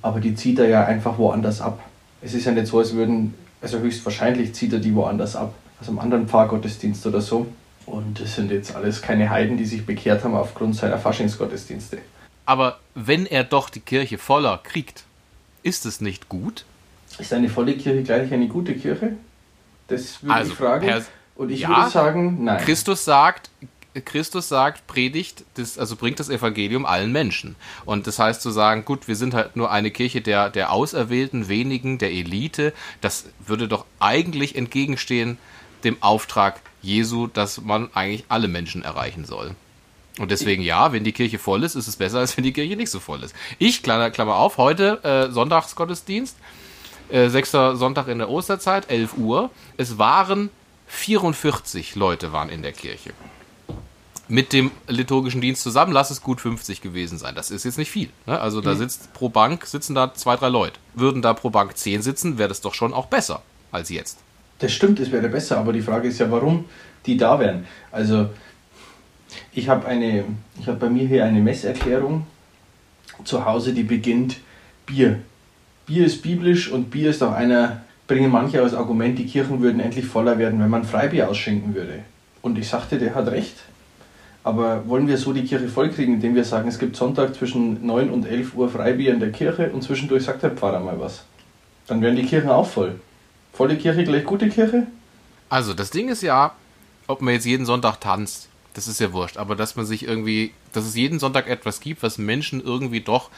Aber 0.00 0.20
die 0.20 0.34
zieht 0.34 0.58
er 0.58 0.68
ja 0.68 0.84
einfach 0.84 1.18
woanders 1.18 1.60
ab. 1.60 1.80
Es 2.22 2.32
ist 2.32 2.46
ja 2.46 2.52
nicht 2.52 2.66
so, 2.66 2.78
als 2.78 2.94
würden, 2.94 3.34
also 3.60 3.78
höchstwahrscheinlich 3.78 4.54
zieht 4.54 4.72
er 4.72 4.78
die 4.78 4.94
woanders 4.94 5.36
ab, 5.36 5.54
aus 5.80 5.88
einem 5.88 5.98
anderen 5.98 6.28
Pfarrgottesdienst 6.28 7.06
oder 7.06 7.20
so. 7.20 7.46
Und 7.84 8.20
das 8.20 8.36
sind 8.36 8.50
jetzt 8.50 8.74
alles 8.74 9.02
keine 9.02 9.28
Heiden, 9.28 9.58
die 9.58 9.66
sich 9.66 9.84
bekehrt 9.84 10.24
haben 10.24 10.34
aufgrund 10.34 10.76
seiner 10.76 10.96
Faschingsgottesdienste. 10.96 11.98
Aber 12.46 12.78
wenn 12.94 13.26
er 13.26 13.44
doch 13.44 13.68
die 13.68 13.80
Kirche 13.80 14.16
voller 14.16 14.60
kriegt, 14.62 15.04
ist 15.64 15.84
es 15.86 16.00
nicht 16.00 16.28
gut? 16.28 16.64
Ist 17.18 17.32
eine 17.32 17.48
volle 17.48 17.76
Kirche 17.76 18.02
gleich 18.04 18.32
eine 18.32 18.46
gute 18.46 18.74
Kirche? 18.74 19.14
Das 19.88 20.22
würde 20.22 20.34
Also, 20.34 20.52
ich 20.52 20.58
fragen. 20.58 20.86
per- 20.86 21.02
Und 21.36 21.50
ich 21.50 21.60
Ja, 21.60 21.68
würde 21.76 21.90
sagen, 21.90 22.44
nein. 22.44 22.64
Christus 22.64 23.04
sagt, 23.04 23.50
Christus 24.04 24.48
sagt, 24.48 24.86
predigt, 24.88 25.44
das, 25.54 25.78
also 25.78 25.96
bringt 25.96 26.18
das 26.20 26.28
Evangelium 26.28 26.84
allen 26.86 27.10
Menschen. 27.12 27.54
Und 27.84 28.06
das 28.06 28.18
heißt 28.18 28.40
zu 28.42 28.50
sagen, 28.50 28.84
gut, 28.84 29.06
wir 29.08 29.16
sind 29.16 29.34
halt 29.34 29.56
nur 29.56 29.70
eine 29.70 29.90
Kirche 29.90 30.20
der, 30.20 30.50
der 30.50 30.72
Auserwählten, 30.72 31.48
wenigen, 31.48 31.98
der 31.98 32.10
Elite, 32.12 32.72
das 33.00 33.26
würde 33.46 33.66
doch 33.68 33.84
eigentlich 34.00 34.56
entgegenstehen 34.56 35.38
dem 35.84 36.02
Auftrag 36.02 36.60
Jesu, 36.82 37.26
dass 37.28 37.60
man 37.60 37.88
eigentlich 37.94 38.24
alle 38.28 38.48
Menschen 38.48 38.82
erreichen 38.82 39.24
soll. 39.24 39.54
Und 40.18 40.30
deswegen 40.30 40.62
ja, 40.62 40.92
wenn 40.92 41.02
die 41.02 41.12
Kirche 41.12 41.38
voll 41.38 41.64
ist, 41.64 41.74
ist 41.74 41.88
es 41.88 41.96
besser, 41.96 42.18
als 42.20 42.36
wenn 42.36 42.44
die 42.44 42.52
Kirche 42.52 42.76
nicht 42.76 42.90
so 42.90 43.00
voll 43.00 43.22
ist. 43.22 43.34
Ich, 43.58 43.82
Klammer, 43.82 44.10
Klammer 44.10 44.36
auf, 44.36 44.58
heute 44.58 45.02
äh, 45.02 45.32
Sonntagsgottesdienst, 45.32 46.36
äh, 47.10 47.28
sechster 47.28 47.76
Sonntag 47.76 48.08
in 48.08 48.18
der 48.18 48.30
Osterzeit, 48.30 48.90
11 48.90 49.16
Uhr. 49.16 49.50
Es 49.76 49.98
waren 49.98 50.50
44 50.86 51.96
Leute 51.96 52.32
waren 52.32 52.48
in 52.48 52.62
der 52.62 52.72
Kirche. 52.72 53.10
Mit 54.28 54.52
dem 54.52 54.70
liturgischen 54.88 55.40
Dienst 55.40 55.62
zusammen, 55.62 55.92
lass 55.92 56.10
es 56.10 56.22
gut 56.22 56.40
50 56.40 56.80
gewesen 56.80 57.18
sein. 57.18 57.34
Das 57.34 57.50
ist 57.50 57.64
jetzt 57.64 57.76
nicht 57.76 57.90
viel. 57.90 58.08
Ne? 58.26 58.40
Also 58.40 58.60
da 58.62 58.74
sitzt 58.74 59.12
pro 59.12 59.28
Bank 59.28 59.66
sitzen 59.66 59.94
da 59.94 60.14
zwei, 60.14 60.36
drei 60.36 60.48
Leute. 60.48 60.78
Würden 60.94 61.20
da 61.20 61.34
pro 61.34 61.50
Bank 61.50 61.76
10 61.76 62.00
sitzen, 62.00 62.38
wäre 62.38 62.48
das 62.48 62.62
doch 62.62 62.72
schon 62.72 62.94
auch 62.94 63.06
besser 63.06 63.42
als 63.70 63.90
jetzt. 63.90 64.18
Das 64.60 64.72
stimmt, 64.72 65.00
es 65.00 65.10
wäre 65.10 65.28
besser, 65.28 65.58
aber 65.58 65.72
die 65.72 65.82
Frage 65.82 66.08
ist 66.08 66.20
ja, 66.20 66.30
warum 66.30 66.64
die 67.04 67.16
da 67.16 67.38
wären. 67.38 67.66
Also, 67.90 68.30
ich 69.52 69.68
habe 69.68 69.86
eine, 69.86 70.24
ich 70.58 70.66
habe 70.66 70.78
bei 70.78 70.88
mir 70.88 71.06
hier 71.06 71.24
eine 71.24 71.40
Messerklärung 71.40 72.26
zu 73.24 73.44
Hause, 73.44 73.72
die 73.72 73.82
beginnt 73.82 74.38
Bier. 74.86 75.20
Bier 75.86 76.06
ist 76.06 76.22
biblisch 76.22 76.70
und 76.70 76.90
Bier 76.90 77.10
ist 77.10 77.22
auch 77.22 77.32
einer, 77.32 77.82
bringen 78.06 78.30
manche 78.30 78.62
als 78.62 78.74
Argument, 78.74 79.18
die 79.18 79.26
Kirchen 79.26 79.60
würden 79.60 79.80
endlich 79.80 80.06
voller 80.06 80.38
werden, 80.38 80.60
wenn 80.60 80.70
man 80.70 80.84
Freibier 80.84 81.28
ausschenken 81.28 81.74
würde. 81.74 82.00
Und 82.42 82.58
ich 82.58 82.68
sagte, 82.68 82.98
der 82.98 83.14
hat 83.14 83.28
recht. 83.28 83.56
Aber 84.42 84.86
wollen 84.86 85.08
wir 85.08 85.16
so 85.16 85.32
die 85.32 85.44
Kirche 85.44 85.68
vollkriegen, 85.68 86.16
indem 86.16 86.34
wir 86.34 86.44
sagen, 86.44 86.68
es 86.68 86.78
gibt 86.78 86.96
Sonntag 86.96 87.34
zwischen 87.34 87.86
9 87.86 88.10
und 88.10 88.26
11 88.26 88.54
Uhr 88.54 88.68
Freibier 88.68 89.14
in 89.14 89.20
der 89.20 89.32
Kirche 89.32 89.70
und 89.70 89.82
zwischendurch 89.82 90.24
sagt 90.24 90.42
der 90.42 90.50
Pfarrer 90.50 90.80
mal 90.80 91.00
was? 91.00 91.24
Dann 91.86 92.02
werden 92.02 92.16
die 92.16 92.26
Kirchen 92.26 92.50
auch 92.50 92.66
voll. 92.66 93.00
Volle 93.54 93.76
Kirche 93.76 94.04
gleich 94.04 94.24
gute 94.24 94.48
Kirche? 94.48 94.86
Also 95.48 95.72
das 95.72 95.90
Ding 95.90 96.08
ist 96.08 96.22
ja, 96.22 96.52
ob 97.06 97.22
man 97.22 97.34
jetzt 97.34 97.46
jeden 97.46 97.64
Sonntag 97.64 98.00
tanzt, 98.00 98.48
das 98.74 98.88
ist 98.88 99.00
ja 99.00 99.12
wurscht, 99.12 99.36
aber 99.36 99.56
dass 99.56 99.76
man 99.76 99.86
sich 99.86 100.02
irgendwie, 100.04 100.52
dass 100.72 100.84
es 100.84 100.96
jeden 100.96 101.20
Sonntag 101.20 101.48
etwas 101.48 101.80
gibt, 101.80 102.02
was 102.02 102.18
Menschen 102.18 102.62
irgendwie 102.62 103.00
doch 103.00 103.30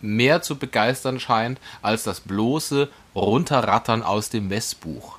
mehr 0.00 0.42
zu 0.42 0.56
begeistern 0.56 1.20
scheint, 1.20 1.60
als 1.82 2.02
das 2.02 2.20
bloße 2.20 2.88
Runterrattern 3.14 4.02
aus 4.02 4.30
dem 4.30 4.48
Messbuch. 4.48 5.18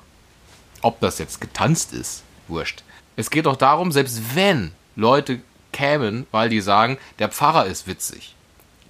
Ob 0.82 1.00
das 1.00 1.18
jetzt 1.18 1.40
getanzt 1.40 1.92
ist, 1.92 2.24
wurscht. 2.48 2.82
Es 3.16 3.30
geht 3.30 3.46
doch 3.46 3.56
darum, 3.56 3.92
selbst 3.92 4.34
wenn 4.34 4.72
Leute 4.96 5.40
kämen, 5.72 6.26
weil 6.32 6.48
die 6.48 6.60
sagen, 6.60 6.98
der 7.18 7.28
Pfarrer 7.28 7.66
ist 7.66 7.86
witzig, 7.86 8.34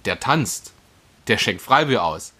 der 0.05 0.19
tanzt, 0.19 0.73
der 1.27 1.37
schenkt 1.37 1.61
Freibier 1.61 2.03
aus. 2.03 2.33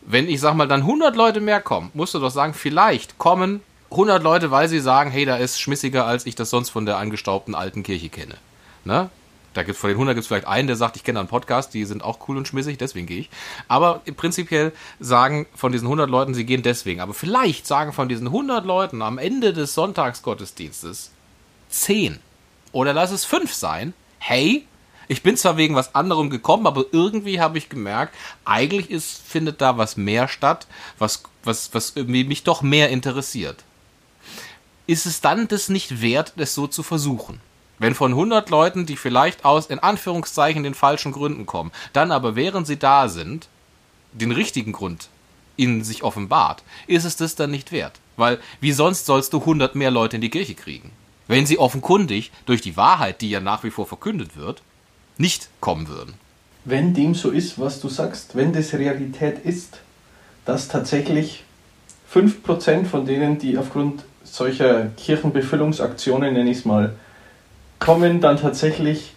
Wenn 0.00 0.28
ich 0.28 0.40
sag 0.40 0.54
mal, 0.54 0.66
dann 0.66 0.80
100 0.80 1.14
Leute 1.14 1.40
mehr 1.40 1.60
kommen, 1.60 1.90
musst 1.94 2.14
du 2.14 2.18
doch 2.18 2.30
sagen, 2.30 2.54
vielleicht 2.54 3.18
kommen 3.18 3.60
100 3.90 4.22
Leute, 4.22 4.50
weil 4.50 4.68
sie 4.68 4.80
sagen, 4.80 5.10
hey, 5.10 5.24
da 5.24 5.36
ist 5.36 5.60
schmissiger, 5.60 6.06
als 6.06 6.26
ich 6.26 6.34
das 6.34 6.50
sonst 6.50 6.70
von 6.70 6.86
der 6.86 6.98
angestaubten 6.98 7.54
alten 7.54 7.82
Kirche 7.82 8.08
kenne. 8.08 8.36
Ne? 8.84 9.10
Da 9.56 9.62
gibt's 9.62 9.80
von 9.80 9.88
den 9.88 9.96
100 9.96 10.14
gibt's 10.14 10.28
vielleicht 10.28 10.46
einen, 10.46 10.66
der 10.66 10.76
sagt, 10.76 10.96
ich 10.96 11.04
kenne 11.04 11.18
einen 11.18 11.28
Podcast, 11.28 11.72
die 11.72 11.84
sind 11.86 12.04
auch 12.04 12.28
cool 12.28 12.36
und 12.36 12.46
schmissig, 12.46 12.76
deswegen 12.76 13.06
gehe 13.06 13.20
ich. 13.20 13.30
Aber 13.68 14.02
prinzipiell 14.16 14.72
sagen 15.00 15.46
von 15.54 15.72
diesen 15.72 15.86
100 15.86 16.10
Leuten, 16.10 16.34
sie 16.34 16.44
gehen 16.44 16.62
deswegen. 16.62 17.00
Aber 17.00 17.14
vielleicht 17.14 17.66
sagen 17.66 17.92
von 17.94 18.08
diesen 18.08 18.26
100 18.26 18.66
Leuten 18.66 19.00
am 19.00 19.16
Ende 19.16 19.54
des 19.54 19.72
Sonntagsgottesdienstes 19.72 21.10
10 21.70 22.18
oder 22.72 22.92
lass 22.92 23.12
es 23.12 23.24
5 23.24 23.52
sein, 23.54 23.94
hey, 24.18 24.66
ich 25.08 25.22
bin 25.22 25.36
zwar 25.36 25.56
wegen 25.56 25.74
was 25.74 25.94
anderem 25.94 26.28
gekommen, 26.30 26.66
aber 26.66 26.84
irgendwie 26.92 27.40
habe 27.40 27.58
ich 27.58 27.68
gemerkt, 27.68 28.14
eigentlich 28.44 28.90
ist, 28.90 29.22
findet 29.26 29.60
da 29.60 29.78
was 29.78 29.96
mehr 29.96 30.28
statt, 30.28 30.66
was, 30.98 31.22
was, 31.44 31.72
was 31.72 31.92
irgendwie 31.94 32.24
mich 32.24 32.42
doch 32.42 32.60
mehr 32.60 32.90
interessiert. 32.90 33.64
Ist 34.86 35.06
es 35.06 35.20
dann 35.20 35.48
das 35.48 35.68
nicht 35.68 36.00
wert, 36.00 36.32
das 36.36 36.54
so 36.54 36.66
zu 36.66 36.82
versuchen? 36.82 37.40
Wenn 37.78 37.94
von 37.94 38.12
100 38.12 38.48
Leuten, 38.50 38.86
die 38.86 38.96
vielleicht 38.96 39.44
aus, 39.44 39.66
in 39.66 39.78
Anführungszeichen, 39.78 40.62
den 40.62 40.74
falschen 40.74 41.12
Gründen 41.12 41.44
kommen, 41.44 41.72
dann 41.92 42.10
aber 42.10 42.36
während 42.36 42.66
sie 42.66 42.78
da 42.78 43.08
sind, 43.08 43.48
den 44.12 44.32
richtigen 44.32 44.72
Grund 44.72 45.08
ihnen 45.58 45.84
sich 45.84 46.02
offenbart, 46.02 46.62
ist 46.86 47.04
es 47.04 47.16
das 47.16 47.34
dann 47.34 47.50
nicht 47.50 47.72
wert? 47.72 47.98
Weil, 48.16 48.38
wie 48.60 48.72
sonst 48.72 49.06
sollst 49.06 49.32
du 49.32 49.40
100 49.40 49.74
mehr 49.74 49.90
Leute 49.90 50.16
in 50.16 50.22
die 50.22 50.30
Kirche 50.30 50.54
kriegen? 50.54 50.92
Wenn 51.28 51.46
sie 51.46 51.58
offenkundig 51.58 52.30
durch 52.46 52.60
die 52.60 52.76
Wahrheit, 52.76 53.20
die 53.20 53.30
ja 53.30 53.40
nach 53.40 53.64
wie 53.64 53.70
vor 53.70 53.86
verkündet 53.86 54.36
wird, 54.36 54.62
nicht 55.18 55.48
kommen 55.60 55.88
würden. 55.88 56.14
wenn 56.64 56.94
dem 56.94 57.14
so 57.14 57.30
ist, 57.30 57.58
was 57.58 57.80
du 57.80 57.88
sagst, 57.88 58.34
wenn 58.34 58.52
das 58.52 58.74
Realität 58.74 59.38
ist, 59.44 59.80
dass 60.44 60.68
tatsächlich 60.68 61.44
5% 62.12 62.86
von 62.86 63.06
denen, 63.06 63.38
die 63.38 63.56
aufgrund 63.56 64.04
solcher 64.26 64.86
Kirchenbefüllungsaktionen, 64.96 66.34
nenne 66.34 66.50
ich 66.50 66.58
es 66.58 66.64
mal, 66.64 66.94
kommen, 67.78 68.20
dann 68.20 68.36
tatsächlich 68.38 69.12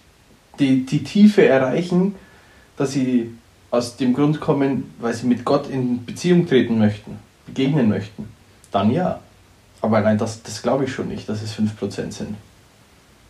die, 0.60 0.86
die 0.86 1.04
Tiefe 1.04 1.46
erreichen, 1.48 2.16
dass 2.78 2.92
sie 2.92 3.34
aus 3.72 3.98
dem 3.98 4.14
Grund 4.14 4.40
kommen, 4.40 4.94
weil 5.00 5.14
sie 5.14 5.28
mit 5.28 5.46
Gott 5.46 5.70
in 5.70 6.06
Beziehung 6.06 6.48
treten 6.48 6.78
möchten, 6.80 7.20
begegnen 7.46 7.88
möchten, 7.90 8.28
dann 8.72 8.92
ja. 8.92 9.20
Aber 9.82 10.02
nein, 10.02 10.18
das, 10.18 10.44
das 10.44 10.62
glaube 10.62 10.86
ich 10.86 10.92
schon 10.94 11.08
nicht, 11.08 11.30
dass 11.30 11.42
es 11.42 11.54
5% 11.56 12.12
sind. 12.12 12.36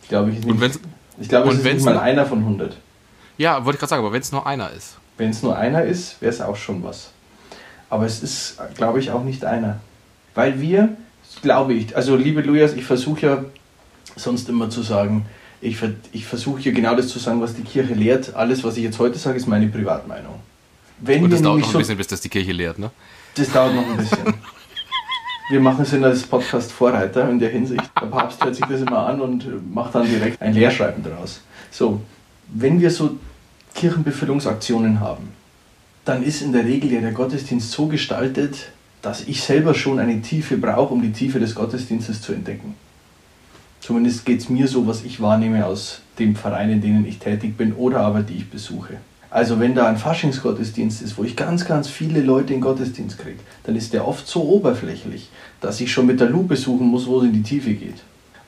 Glaube 0.08 0.30
ich 0.32 0.44
nicht. 0.44 0.60
wenn's- 0.60 0.80
ich 1.20 1.28
glaube, 1.28 1.48
und 1.50 1.56
es 1.56 1.64
ist 1.64 1.74
nicht 1.74 1.84
mal 1.84 1.98
einer 1.98 2.24
von 2.26 2.38
100. 2.40 2.76
Ja, 3.36 3.64
wollte 3.64 3.76
ich 3.76 3.80
gerade 3.80 3.90
sagen, 3.90 4.02
aber 4.04 4.12
wenn 4.12 4.22
es 4.22 4.32
nur 4.32 4.46
einer 4.46 4.70
ist. 4.70 4.96
Wenn 5.18 5.30
es 5.30 5.42
nur 5.42 5.56
einer 5.56 5.84
ist, 5.84 6.20
wäre 6.22 6.32
es 6.32 6.40
auch 6.40 6.56
schon 6.56 6.82
was. 6.82 7.10
Aber 7.90 8.06
es 8.06 8.22
ist, 8.22 8.56
glaube 8.74 8.98
ich, 9.00 9.10
auch 9.10 9.22
nicht 9.22 9.44
einer. 9.44 9.80
Weil 10.34 10.60
wir, 10.60 10.96
glaube 11.42 11.74
ich, 11.74 11.96
also 11.96 12.16
liebe 12.16 12.40
Lujas, 12.40 12.74
ich 12.74 12.84
versuche 12.84 13.26
ja 13.26 13.44
sonst 14.16 14.48
immer 14.48 14.70
zu 14.70 14.82
sagen, 14.82 15.26
ich, 15.60 15.78
ich 16.12 16.24
versuche 16.24 16.60
ja 16.60 16.72
genau 16.72 16.94
das 16.94 17.08
zu 17.08 17.18
sagen, 17.18 17.40
was 17.40 17.54
die 17.54 17.62
Kirche 17.62 17.94
lehrt. 17.94 18.34
Alles, 18.34 18.64
was 18.64 18.76
ich 18.76 18.84
jetzt 18.84 18.98
heute 18.98 19.18
sage, 19.18 19.36
ist 19.36 19.46
meine 19.46 19.66
Privatmeinung. 19.68 20.36
Wenn 21.00 21.24
Und 21.24 21.30
das 21.30 21.42
dauert 21.42 21.60
noch 21.60 21.66
ein 21.66 21.72
so, 21.72 21.78
bisschen, 21.78 21.96
bis 21.96 22.06
das 22.06 22.20
die 22.20 22.28
Kirche 22.28 22.52
lehrt, 22.52 22.78
ne? 22.78 22.90
das 23.34 23.52
dauert 23.52 23.74
noch 23.74 23.86
ein 23.86 23.96
bisschen. 23.96 24.34
Wir 25.50 25.60
machen 25.60 25.82
es 25.82 25.92
als 25.94 26.22
Podcast-Vorreiter 26.22 27.28
in 27.28 27.38
der 27.38 27.50
Hinsicht. 27.50 27.82
Der 28.00 28.06
Papst 28.06 28.42
hört 28.44 28.54
sich 28.54 28.64
das 28.66 28.82
immer 28.82 29.06
an 29.06 29.20
und 29.20 29.74
macht 29.74 29.94
dann 29.94 30.06
direkt 30.06 30.40
ein 30.40 30.54
Lehrschreiben 30.54 31.02
daraus. 31.02 31.40
So, 31.72 32.00
wenn 32.48 32.80
wir 32.80 32.90
so 32.90 33.18
Kirchenbefüllungsaktionen 33.74 35.00
haben, 35.00 35.30
dann 36.04 36.22
ist 36.22 36.42
in 36.42 36.52
der 36.52 36.64
Regel 36.64 36.92
ja 36.92 37.00
der 37.00 37.12
Gottesdienst 37.12 37.72
so 37.72 37.86
gestaltet, 37.86 38.70
dass 39.02 39.26
ich 39.26 39.42
selber 39.42 39.74
schon 39.74 39.98
eine 39.98 40.20
Tiefe 40.22 40.56
brauche, 40.56 40.92
um 40.92 41.02
die 41.02 41.12
Tiefe 41.12 41.40
des 41.40 41.54
Gottesdienstes 41.54 42.20
zu 42.20 42.32
entdecken. 42.32 42.74
Zumindest 43.80 44.26
geht 44.26 44.40
es 44.40 44.48
mir 44.48 44.68
so, 44.68 44.86
was 44.86 45.04
ich 45.04 45.20
wahrnehme 45.20 45.64
aus 45.64 46.02
dem 46.18 46.36
Verein, 46.36 46.70
in 46.70 46.80
denen 46.82 47.06
ich 47.06 47.18
tätig 47.18 47.56
bin 47.56 47.72
oder 47.72 48.00
aber 48.00 48.22
die 48.22 48.36
ich 48.36 48.50
besuche. 48.50 48.98
Also 49.30 49.60
wenn 49.60 49.74
da 49.74 49.86
ein 49.86 49.96
Faschingsgottesdienst 49.96 51.02
ist, 51.02 51.16
wo 51.16 51.22
ich 51.22 51.36
ganz, 51.36 51.64
ganz 51.64 51.88
viele 51.88 52.20
Leute 52.20 52.52
in 52.52 52.60
Gottesdienst 52.60 53.18
kriege, 53.18 53.38
dann 53.64 53.76
ist 53.76 53.92
der 53.92 54.06
oft 54.06 54.26
so 54.26 54.42
oberflächlich, 54.42 55.30
dass 55.60 55.80
ich 55.80 55.92
schon 55.92 56.06
mit 56.06 56.20
der 56.20 56.28
Lupe 56.28 56.56
suchen 56.56 56.88
muss, 56.88 57.06
wo 57.06 57.20
es 57.20 57.24
in 57.24 57.32
die 57.32 57.42
Tiefe 57.42 57.72
geht. 57.74 57.96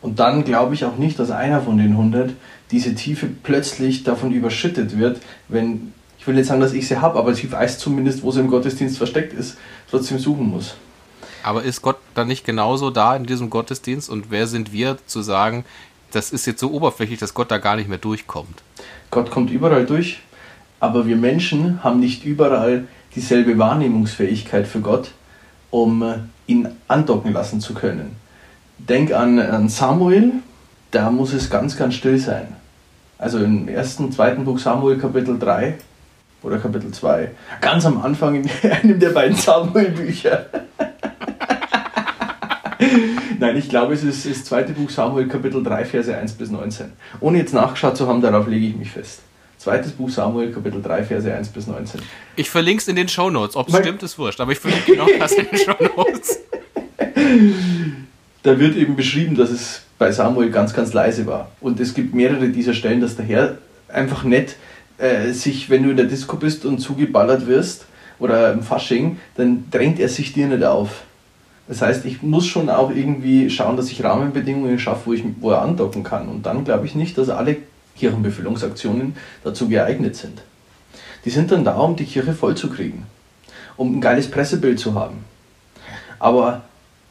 Und 0.02 0.18
dann 0.18 0.44
glaube 0.44 0.74
ich 0.74 0.84
auch 0.84 0.96
nicht, 0.96 1.18
dass 1.20 1.30
einer 1.30 1.60
von 1.60 1.78
den 1.78 1.92
100 1.92 2.32
diese 2.72 2.94
Tiefe 2.96 3.28
plötzlich 3.42 4.02
davon 4.02 4.32
überschüttet 4.32 4.98
wird, 4.98 5.20
wenn, 5.48 5.92
ich 6.18 6.26
will 6.26 6.34
nicht 6.34 6.46
sagen, 6.46 6.60
dass 6.60 6.72
ich 6.72 6.88
sie 6.88 6.98
habe, 6.98 7.18
aber 7.18 7.32
sie 7.34 7.50
weiß 7.50 7.78
zumindest, 7.78 8.24
wo 8.24 8.32
sie 8.32 8.40
im 8.40 8.48
Gottesdienst 8.48 8.98
versteckt 8.98 9.32
ist, 9.32 9.58
trotzdem 9.92 10.18
suchen 10.18 10.50
muss. 10.50 10.74
Aber 11.44 11.62
ist 11.62 11.82
Gott 11.82 11.98
dann 12.14 12.28
nicht 12.28 12.44
genauso 12.44 12.90
da 12.90 13.14
in 13.14 13.26
diesem 13.26 13.50
Gottesdienst? 13.50 14.08
Und 14.10 14.30
wer 14.30 14.46
sind 14.46 14.72
wir 14.72 14.96
zu 15.06 15.22
sagen, 15.22 15.64
das 16.10 16.30
ist 16.30 16.46
jetzt 16.46 16.60
so 16.60 16.70
oberflächlich, 16.70 17.18
dass 17.18 17.34
Gott 17.34 17.50
da 17.50 17.58
gar 17.58 17.76
nicht 17.76 17.88
mehr 17.88 17.98
durchkommt? 17.98 18.62
Gott 19.10 19.30
kommt 19.30 19.50
überall 19.50 19.84
durch, 19.84 20.20
aber 20.80 21.06
wir 21.06 21.16
Menschen 21.16 21.84
haben 21.84 22.00
nicht 22.00 22.24
überall 22.24 22.86
dieselbe 23.14 23.58
Wahrnehmungsfähigkeit 23.58 24.66
für 24.66 24.80
Gott, 24.80 25.10
um 25.70 26.02
äh, 26.02 26.14
ihn 26.46 26.68
andocken 26.88 27.32
lassen 27.32 27.60
zu 27.60 27.74
können. 27.74 28.16
Denk 28.78 29.12
an, 29.12 29.38
an 29.38 29.68
Samuel, 29.68 30.32
da 30.90 31.10
muss 31.10 31.32
es 31.32 31.50
ganz, 31.50 31.76
ganz 31.76 31.94
still 31.94 32.18
sein. 32.18 32.48
Also 33.18 33.38
im 33.38 33.68
ersten, 33.68 34.10
zweiten 34.10 34.44
Buch 34.44 34.58
Samuel 34.58 34.98
Kapitel 34.98 35.38
3 35.38 35.78
oder 36.42 36.58
Kapitel 36.58 36.90
2, 36.90 37.30
ganz 37.60 37.86
am 37.86 38.02
Anfang 38.02 38.34
in 38.36 38.50
einem 38.70 38.98
der 38.98 39.10
beiden 39.10 39.36
Samuel-Bücher. 39.36 40.46
Nein, 43.38 43.56
ich 43.56 43.68
glaube, 43.68 43.94
es 43.94 44.02
ist 44.04 44.26
das 44.28 44.44
zweite 44.44 44.72
Buch 44.72 44.90
Samuel 44.90 45.28
Kapitel 45.28 45.62
3, 45.62 45.84
Verse 45.84 46.16
1 46.16 46.32
bis 46.32 46.50
19. 46.50 46.92
Ohne 47.20 47.38
jetzt 47.38 47.54
nachgeschaut 47.54 47.96
zu 47.96 48.06
haben, 48.06 48.20
darauf 48.20 48.46
lege 48.46 48.66
ich 48.66 48.76
mich 48.76 48.90
fest. 48.90 49.20
Zweites 49.58 49.92
Buch 49.92 50.10
Samuel, 50.10 50.50
Kapitel 50.52 50.82
3, 50.82 51.04
Verse 51.04 51.32
1 51.32 51.48
bis 51.48 51.68
19. 51.68 52.00
Ich 52.34 52.50
verlinke 52.50 52.80
es 52.80 52.88
in 52.88 52.96
den 52.96 53.08
Shownotes. 53.08 53.54
Ob 53.54 53.68
es 53.68 53.76
stimmt, 53.76 54.02
ist 54.02 54.18
wurscht. 54.18 54.40
Aber 54.40 54.50
ich 54.52 54.58
verlinke 54.58 54.96
noch 54.96 55.08
das 55.18 55.32
in 55.36 55.46
den 55.46 55.58
Shownotes. 55.58 56.40
Da 58.42 58.58
wird 58.58 58.76
eben 58.76 58.96
beschrieben, 58.96 59.36
dass 59.36 59.50
es 59.50 59.82
bei 59.98 60.10
Samuel 60.10 60.50
ganz, 60.50 60.74
ganz 60.74 60.92
leise 60.92 61.26
war. 61.26 61.52
Und 61.60 61.78
es 61.78 61.94
gibt 61.94 62.12
mehrere 62.12 62.48
dieser 62.48 62.74
Stellen, 62.74 63.00
dass 63.00 63.14
der 63.14 63.24
Herr 63.24 63.58
einfach 63.88 64.24
nicht 64.24 64.56
äh, 64.98 65.32
sich, 65.32 65.70
wenn 65.70 65.82
du 65.82 65.90
in 65.90 65.96
der 65.96 66.06
Disco 66.06 66.36
bist 66.36 66.64
und 66.64 66.78
zugeballert 66.78 67.46
wirst 67.46 67.86
oder 68.18 68.52
im 68.52 68.62
Fasching, 68.62 69.18
dann 69.36 69.64
drängt 69.70 69.98
er 69.98 70.08
sich 70.08 70.32
dir 70.32 70.46
nicht 70.46 70.64
auf. 70.64 71.02
Das 71.68 71.80
heißt, 71.80 72.04
ich 72.04 72.22
muss 72.22 72.46
schon 72.46 72.68
auch 72.68 72.90
irgendwie 72.90 73.48
schauen, 73.48 73.76
dass 73.76 73.90
ich 73.90 74.02
Rahmenbedingungen 74.02 74.78
schaffe, 74.78 75.06
wo, 75.06 75.12
ich, 75.12 75.24
wo 75.40 75.50
er 75.50 75.62
andocken 75.62 76.02
kann. 76.02 76.28
Und 76.28 76.44
dann 76.44 76.64
glaube 76.64 76.86
ich 76.86 76.94
nicht, 76.94 77.16
dass 77.18 77.28
alle 77.28 77.56
Kirchenbefüllungsaktionen 77.96 79.14
dazu 79.44 79.68
geeignet 79.68 80.16
sind. 80.16 80.42
Die 81.24 81.30
sind 81.30 81.50
dann 81.52 81.64
da, 81.64 81.76
um 81.76 81.96
die 81.96 82.04
Kirche 82.04 82.32
vollzukriegen, 82.32 83.04
um 83.76 83.96
ein 83.96 84.00
geiles 84.00 84.30
Pressebild 84.30 84.78
zu 84.78 84.94
haben. 84.94 85.24
Aber 86.18 86.62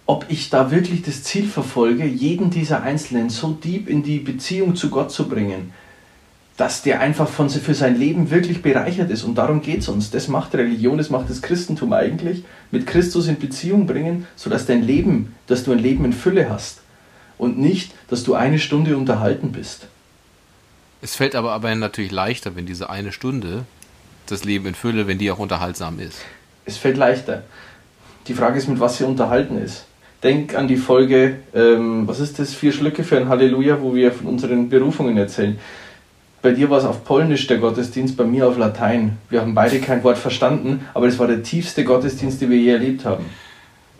ob 0.05 0.25
ich 0.27 0.49
da 0.49 0.71
wirklich 0.71 1.03
das 1.03 1.23
Ziel 1.23 1.47
verfolge, 1.47 2.05
jeden 2.05 2.49
dieser 2.49 2.83
Einzelnen 2.83 3.29
so 3.29 3.51
deep 3.51 3.87
in 3.87 4.03
die 4.03 4.19
Beziehung 4.19 4.75
zu 4.75 4.89
Gott 4.89 5.11
zu 5.11 5.29
bringen, 5.29 5.73
dass 6.57 6.83
der 6.83 6.99
einfach 6.99 7.27
von, 7.27 7.49
für 7.49 7.73
sein 7.73 7.97
Leben 7.97 8.29
wirklich 8.29 8.61
bereichert 8.61 9.09
ist. 9.09 9.23
Und 9.23 9.35
darum 9.35 9.61
geht 9.61 9.79
es 9.79 9.87
uns. 9.87 10.11
Das 10.11 10.27
macht 10.27 10.53
Religion, 10.53 10.97
das 10.97 11.09
macht 11.09 11.29
das 11.29 11.41
Christentum 11.41 11.93
eigentlich. 11.93 12.43
Mit 12.71 12.85
Christus 12.85 13.27
in 13.27 13.39
Beziehung 13.39 13.87
bringen, 13.87 14.27
sodass 14.35 14.65
dein 14.65 14.83
Leben, 14.83 15.35
dass 15.47 15.63
du 15.63 15.71
ein 15.71 15.79
Leben 15.79 16.05
in 16.05 16.13
Fülle 16.13 16.49
hast. 16.49 16.81
Und 17.37 17.57
nicht, 17.57 17.93
dass 18.09 18.23
du 18.23 18.35
eine 18.35 18.59
Stunde 18.59 18.97
unterhalten 18.97 19.51
bist. 19.51 19.87
Es 21.01 21.15
fällt 21.15 21.35
aber, 21.35 21.53
aber 21.53 21.73
natürlich 21.73 22.11
leichter, 22.11 22.55
wenn 22.55 22.67
diese 22.67 22.89
eine 22.89 23.11
Stunde 23.11 23.65
das 24.27 24.43
Leben 24.43 24.67
in 24.67 24.75
Fülle, 24.75 25.07
wenn 25.07 25.17
die 25.17 25.31
auch 25.31 25.39
unterhaltsam 25.39 25.99
ist. 25.99 26.19
Es 26.65 26.77
fällt 26.77 26.97
leichter. 26.97 27.43
Die 28.27 28.33
Frage 28.35 28.59
ist, 28.59 28.67
mit 28.67 28.79
was 28.79 28.97
sie 28.97 29.03
unterhalten 29.03 29.57
ist. 29.57 29.85
Denk 30.23 30.53
an 30.53 30.67
die 30.67 30.77
Folge, 30.77 31.37
ähm, 31.55 32.07
was 32.07 32.19
ist 32.19 32.37
das, 32.37 32.53
vier 32.53 32.71
Schlücke 32.71 33.03
für 33.03 33.17
ein 33.17 33.27
Halleluja, 33.27 33.81
wo 33.81 33.95
wir 33.95 34.11
von 34.11 34.27
unseren 34.27 34.69
Berufungen 34.69 35.17
erzählen. 35.17 35.59
Bei 36.41 36.51
dir 36.51 36.69
war 36.71 36.79
es 36.79 36.85
auf 36.85 37.03
Polnisch 37.03 37.45
der 37.45 37.59
Gottesdienst, 37.59 38.17
bei 38.17 38.23
mir 38.23 38.47
auf 38.47 38.57
Latein. 38.57 39.17
Wir 39.29 39.41
haben 39.41 39.53
beide 39.53 39.79
kein 39.79 40.03
Wort 40.03 40.17
verstanden, 40.17 40.85
aber 40.93 41.07
es 41.07 41.19
war 41.19 41.27
der 41.27 41.43
tiefste 41.43 41.83
Gottesdienst, 41.83 42.41
den 42.41 42.49
wir 42.49 42.57
je 42.57 42.71
erlebt 42.71 43.05
haben. 43.05 43.25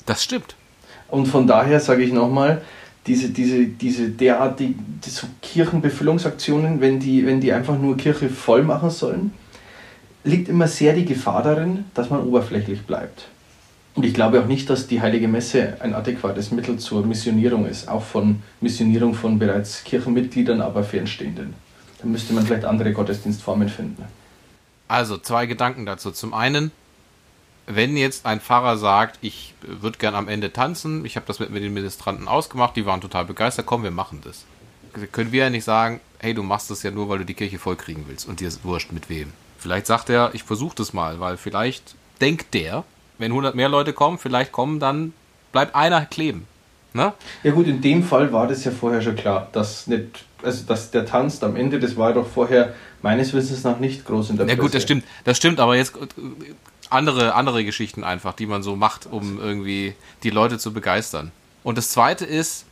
Das 0.07 0.24
stimmt. 0.24 0.55
Und 1.10 1.27
von 1.27 1.45
daher 1.45 1.79
sage 1.79 2.03
ich 2.03 2.12
nochmal, 2.12 2.62
diese, 3.05 3.29
diese, 3.29 3.65
diese 3.65 4.10
derartig 4.10 4.75
so 5.05 5.27
Kirchenbefüllungsaktionen, 5.41 6.81
wenn 6.81 7.00
die, 7.00 7.25
wenn 7.25 7.41
die 7.41 7.53
einfach 7.53 7.77
nur 7.77 7.98
Kirche 7.98 8.29
voll 8.29 8.63
machen 8.63 8.89
sollen, 8.89 9.33
liegt 10.24 10.50
immer 10.50 10.67
sehr 10.67 10.93
die 10.93 11.05
Gefahr 11.05 11.43
darin, 11.43 11.86
dass 11.93 12.10
man 12.10 12.21
oberflächlich 12.21 12.83
bleibt. 12.83 13.27
Und 13.93 14.05
ich 14.05 14.13
glaube 14.13 14.39
auch 14.39 14.45
nicht, 14.45 14.69
dass 14.69 14.88
die 14.88 15.01
Heilige 15.01 15.27
Messe 15.27 15.77
ein 15.79 15.93
adäquates 15.93 16.51
Mittel 16.51 16.77
zur 16.77 17.05
Missionierung 17.05 17.67
ist, 17.67 17.88
auch 17.88 18.03
von 18.03 18.41
Missionierung 18.62 19.13
von 19.13 19.38
bereits 19.38 19.83
Kirchenmitgliedern, 19.83 20.62
aber 20.62 20.83
Fernstehenden. 20.83 21.53
Da 22.01 22.08
müsste 22.08 22.34
man 22.34 22.46
vielleicht 22.46 22.65
andere 22.65 22.94
Gottesdienstformen 22.94 23.70
finden. 23.70 24.05
Also 24.87 25.18
zwei 25.18 25.46
Gedanken 25.46 25.85
dazu. 25.85 26.11
Zum 26.11 26.33
einen, 26.33 26.72
wenn 27.68 27.96
jetzt 27.96 28.25
ein 28.25 28.42
Pfarrer 28.42 28.77
sagt, 28.77 29.20
ich 29.22 29.53
würde 29.61 29.98
gern 29.98 30.16
am 30.16 30.27
Ende 30.27 30.51
tanzen, 30.51 31.05
ich 31.05 31.16
habe 31.16 31.25
das 31.27 31.40
mit, 31.40 31.51
mit 31.51 31.64
den 31.64 31.74
Ministranten 31.74 32.27
ausgemacht, 32.27 32.75
die 32.75 32.85
waren 32.85 33.01
total 33.01 33.25
begeistert, 33.25 33.66
komm, 33.66 33.83
wir 33.83 33.92
machen 33.92 34.22
das. 34.24 34.46
Können 35.11 35.31
wir 35.31 35.44
ja 35.46 35.50
nicht 35.50 35.64
sagen, 35.64 36.01
hey, 36.20 36.33
du 36.33 36.44
machst 36.44 36.70
das 36.70 36.83
ja 36.83 36.92
nur, 36.92 37.07
weil 37.07 37.20
du 37.20 37.25
die 37.25 37.33
Kirche 37.33 37.59
vollkriegen 37.59 38.05
willst 38.07 38.27
und 38.27 38.40
dir 38.42 38.48
ist 38.48 38.66
wurscht 38.66 38.92
mit 38.92 39.09
wem. 39.09 39.31
Vielleicht 39.57 39.85
sagt 39.85 40.09
er, 40.09 40.31
ich 40.33 40.44
versuche 40.44 40.75
das 40.75 40.92
mal, 40.92 41.20
weil 41.20 41.37
vielleicht 41.37 41.96
denkt 42.20 42.53
der, 42.53 42.83
wenn 43.18 43.31
100 43.31 43.55
mehr 43.55 43.70
Leute 43.70 43.94
kommen, 43.94 44.18
vielleicht 44.18 44.51
kommen 44.51 44.79
dann, 44.79 45.14
bleibt 45.51 45.75
einer 45.75 46.05
kleben. 46.05 46.48
Ne? 46.93 47.13
Ja 47.43 47.51
gut, 47.51 47.67
in 47.67 47.81
dem 47.81 48.03
Fall 48.03 48.33
war 48.33 48.47
das 48.47 48.65
ja 48.65 48.71
vorher 48.71 49.01
schon 49.01 49.15
klar, 49.15 49.47
dass 49.53 49.87
nicht, 49.87 50.25
also 50.43 50.65
dass 50.65 50.91
der 50.91 51.05
tanzt 51.05 51.43
am 51.43 51.55
Ende, 51.55 51.79
das 51.79 51.95
war 51.95 52.13
doch 52.13 52.27
vorher 52.27 52.73
meines 53.01 53.33
Wissens 53.33 53.63
nach 53.63 53.79
nicht 53.79 54.05
groß 54.05 54.31
in 54.31 54.37
der 54.37 54.47
Ja 54.47 54.55
gut, 54.55 54.73
das 54.73 54.83
stimmt, 54.83 55.05
das 55.23 55.37
stimmt, 55.37 55.59
aber 55.59 55.75
jetzt 55.77 55.93
andere, 56.89 57.33
andere 57.33 57.63
Geschichten 57.63 58.03
einfach, 58.03 58.33
die 58.33 58.45
man 58.45 58.63
so 58.63 58.75
macht, 58.75 59.07
um 59.09 59.39
irgendwie 59.39 59.95
die 60.23 60.29
Leute 60.29 60.59
zu 60.59 60.73
begeistern. 60.73 61.31
Und 61.63 61.77
das 61.77 61.89
zweite 61.89 62.25
ist 62.25 62.65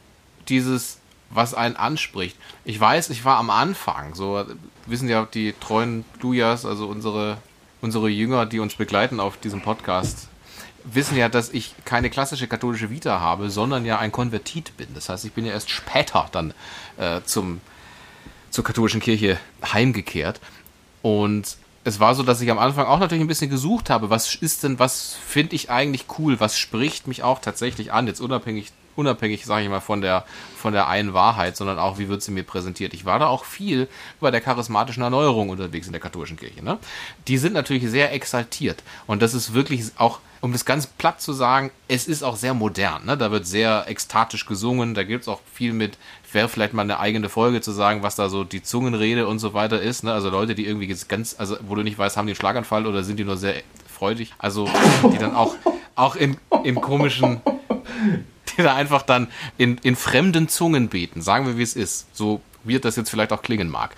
dieses, 0.50 1.00
was 1.30 1.54
einen 1.54 1.76
anspricht. 1.76 2.38
Ich 2.66 2.80
weiß, 2.80 3.10
ich 3.12 3.24
war 3.24 3.38
am 3.38 3.50
Anfang, 3.50 4.16
so 4.16 4.44
wissen 4.86 5.08
ja 5.08 5.28
die 5.34 5.54
treuen 5.60 6.04
Lujas, 6.22 6.66
also 6.66 6.88
unsere, 6.88 7.38
unsere 7.82 8.10
Jünger, 8.10 8.46
die 8.46 8.60
uns 8.60 8.76
begleiten 8.76 9.20
auf 9.20 9.38
diesem 9.38 9.62
Podcast, 9.62 10.29
wissen 10.96 11.18
ja, 11.18 11.30
dass 11.30 11.50
ich 11.50 11.76
keine 11.86 12.10
klassische 12.10 12.48
katholische 12.48 12.90
Vita 12.90 13.20
habe, 13.20 13.50
sondern 13.50 13.86
ja 13.86 14.00
ein 14.00 14.12
Konvertit 14.12 14.76
bin. 14.78 14.88
Das 14.94 15.10
heißt, 15.10 15.26
ich 15.26 15.34
bin 15.34 15.46
ja 15.46 15.54
erst 15.54 15.70
später 15.70 16.28
dann 16.32 16.54
äh, 16.98 17.22
zum, 17.24 17.62
zur 18.50 18.64
katholischen 18.64 19.02
Kirche 19.02 19.40
heimgekehrt. 19.74 20.40
Und 21.02 21.58
es 21.84 22.00
war 22.00 22.16
so, 22.16 22.24
dass 22.24 22.42
ich 22.42 22.52
am 22.52 22.60
Anfang 22.60 22.86
auch 22.86 23.00
natürlich 23.00 23.24
ein 23.24 23.28
bisschen 23.28 23.50
gesucht 23.50 23.90
habe, 23.90 24.10
was 24.10 24.36
ist 24.36 24.64
denn, 24.64 24.80
was 24.80 25.16
finde 25.26 25.56
ich 25.56 25.70
eigentlich 25.70 26.06
cool, 26.18 26.40
was 26.40 26.58
spricht 26.58 27.08
mich 27.08 27.24
auch 27.24 27.40
tatsächlich 27.40 27.94
an, 27.94 28.08
jetzt 28.08 28.20
unabhängig, 28.20 28.72
unabhängig, 28.96 29.46
sage 29.46 29.64
ich 29.64 29.70
mal, 29.70 29.80
von 29.80 30.02
der, 30.02 30.26
von 30.58 30.74
der 30.74 30.88
einen 30.88 31.14
Wahrheit, 31.14 31.56
sondern 31.56 31.80
auch, 31.80 31.98
wie 31.98 32.10
wird 32.10 32.22
sie 32.22 32.32
mir 32.32 32.44
präsentiert. 32.44 32.94
Ich 32.94 33.06
war 33.06 33.18
da 33.18 33.28
auch 33.28 33.46
viel 33.46 33.88
bei 34.20 34.30
der 34.30 34.42
charismatischen 34.42 35.04
Erneuerung 35.04 35.50
unterwegs 35.50 35.88
in 35.88 35.94
der 35.94 36.02
katholischen 36.02 36.38
Kirche. 36.38 36.64
Ne? 36.64 36.78
Die 37.28 37.38
sind 37.38 37.54
natürlich 37.54 37.90
sehr 37.90 38.14
exaltiert 38.14 38.84
und 39.08 39.22
das 39.22 39.34
ist 39.34 39.54
wirklich 39.54 39.86
auch 39.98 40.20
um 40.42 40.52
das 40.52 40.66
ganz 40.66 40.88
platt 40.88 41.22
zu 41.22 41.34
sagen, 41.34 41.72
es 41.88 42.08
ist 42.08 42.24
auch 42.24 42.36
sehr 42.36 42.54
modern. 42.54 43.06
Ne? 43.06 43.18
Da 43.18 43.32
wird 43.32 43.46
sehr 43.46 43.86
ekstatisch 43.88 44.46
gesungen, 44.46 44.94
da 44.94 45.04
gibt 45.04 45.24
es 45.24 45.28
auch 45.28 45.42
viel 45.54 45.74
mit, 45.74 45.98
wäre 46.32 46.48
vielleicht 46.48 46.74
mal 46.74 46.84
eine 46.84 47.00
eigene 47.00 47.30
Folge 47.30 47.62
zu 47.62 47.72
sagen, 47.72 48.04
was 48.04 48.16
da 48.16 48.30
so 48.30 48.44
die 48.44 48.64
Zungenrede 48.64 49.28
und 49.28 49.40
so 49.40 49.54
weiter 49.54 49.82
ist. 49.82 50.04
Ne? 50.04 50.14
Also 50.14 50.30
Leute, 50.30 50.56
die 50.56 50.66
irgendwie 50.66 50.88
ganz, 51.08 51.36
also 51.38 51.58
wo 51.68 51.76
du 51.76 51.84
nicht 51.84 51.98
weißt, 51.98 52.18
haben 52.18 52.28
die 52.28 52.32
einen 52.32 52.40
Schlaganfall 52.40 52.88
oder 52.88 53.04
sind 53.04 53.18
die 53.18 53.26
nur 53.26 53.38
sehr 53.38 53.56
freudig. 53.88 54.34
Also 54.38 54.70
die 55.12 55.18
dann 55.18 55.36
auch, 55.36 55.56
auch 55.96 56.16
in, 56.16 56.38
in 56.64 56.76
komischen, 56.76 57.42
die 58.58 58.64
da 58.64 58.76
einfach 58.76 59.02
dann 59.02 59.28
in, 59.58 59.78
in 59.80 59.96
fremden 59.96 60.48
Zungen 60.48 60.88
beten. 60.88 61.22
Sagen 61.22 61.46
wir, 61.46 61.58
wie 61.58 61.64
es 61.64 61.76
ist. 61.76 62.08
So 62.16 62.42
wird 62.64 62.86
das 62.86 62.96
jetzt 62.96 63.10
vielleicht 63.10 63.34
auch 63.34 63.42
klingen 63.42 63.70
mag. 63.70 63.96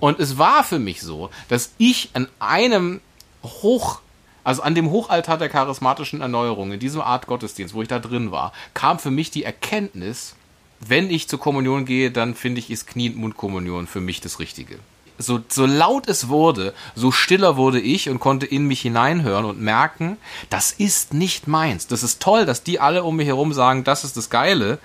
Und 0.00 0.20
es 0.20 0.38
war 0.38 0.64
für 0.64 0.78
mich 0.78 1.02
so, 1.02 1.30
dass 1.48 1.72
ich 1.78 2.10
an 2.14 2.28
einem 2.38 3.00
hoch 3.42 4.00
also 4.48 4.62
an 4.62 4.74
dem 4.74 4.90
Hochaltar 4.90 5.36
der 5.36 5.50
charismatischen 5.50 6.22
Erneuerung, 6.22 6.72
in 6.72 6.80
diesem 6.80 7.02
Art 7.02 7.26
Gottesdienst, 7.26 7.74
wo 7.74 7.82
ich 7.82 7.88
da 7.88 7.98
drin 7.98 8.30
war, 8.30 8.54
kam 8.72 8.98
für 8.98 9.10
mich 9.10 9.30
die 9.30 9.44
Erkenntnis, 9.44 10.36
wenn 10.80 11.10
ich 11.10 11.28
zur 11.28 11.38
Kommunion 11.38 11.84
gehe, 11.84 12.10
dann 12.10 12.34
finde 12.34 12.60
ich, 12.60 12.70
ist 12.70 12.86
Knie- 12.86 13.10
und 13.10 13.18
Mundkommunion 13.18 13.86
für 13.86 14.00
mich 14.00 14.22
das 14.22 14.38
Richtige. 14.38 14.78
So, 15.18 15.40
so 15.48 15.66
laut 15.66 16.08
es 16.08 16.28
wurde, 16.28 16.72
so 16.94 17.12
stiller 17.12 17.58
wurde 17.58 17.78
ich 17.78 18.08
und 18.08 18.20
konnte 18.20 18.46
in 18.46 18.66
mich 18.66 18.80
hineinhören 18.80 19.44
und 19.44 19.60
merken, 19.60 20.16
das 20.48 20.72
ist 20.72 21.12
nicht 21.12 21.46
meins. 21.46 21.86
Das 21.86 22.02
ist 22.02 22.22
toll, 22.22 22.46
dass 22.46 22.62
die 22.62 22.80
alle 22.80 23.04
um 23.04 23.16
mich 23.16 23.26
herum 23.26 23.52
sagen, 23.52 23.84
das 23.84 24.02
ist 24.02 24.16
das 24.16 24.30
Geile. 24.30 24.78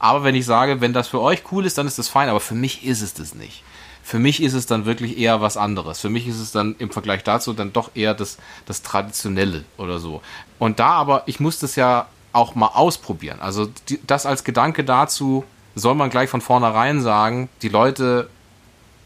Aber 0.00 0.24
wenn 0.24 0.34
ich 0.34 0.46
sage, 0.46 0.80
wenn 0.80 0.92
das 0.92 1.06
für 1.06 1.20
euch 1.20 1.44
cool 1.52 1.64
ist, 1.64 1.78
dann 1.78 1.86
ist 1.86 2.00
das 2.00 2.08
fein. 2.08 2.28
Aber 2.28 2.40
für 2.40 2.56
mich 2.56 2.84
ist 2.84 3.02
es 3.02 3.14
das 3.14 3.36
nicht. 3.36 3.62
Für 4.06 4.20
mich 4.20 4.40
ist 4.40 4.54
es 4.54 4.66
dann 4.66 4.86
wirklich 4.86 5.18
eher 5.18 5.40
was 5.40 5.56
anderes. 5.56 5.98
Für 5.98 6.10
mich 6.10 6.28
ist 6.28 6.38
es 6.38 6.52
dann 6.52 6.76
im 6.78 6.90
Vergleich 6.90 7.24
dazu 7.24 7.52
dann 7.52 7.72
doch 7.72 7.90
eher 7.96 8.14
das, 8.14 8.38
das 8.64 8.82
Traditionelle 8.82 9.64
oder 9.78 9.98
so. 9.98 10.22
Und 10.60 10.78
da 10.78 10.90
aber, 10.90 11.24
ich 11.26 11.40
muss 11.40 11.58
das 11.58 11.74
ja 11.74 12.06
auch 12.32 12.54
mal 12.54 12.68
ausprobieren. 12.68 13.40
Also 13.40 13.66
die, 13.88 13.98
das 14.06 14.24
als 14.24 14.44
Gedanke 14.44 14.84
dazu, 14.84 15.42
soll 15.74 15.96
man 15.96 16.08
gleich 16.08 16.30
von 16.30 16.40
vornherein 16.40 17.00
sagen, 17.00 17.48
die 17.62 17.68
Leute 17.68 18.30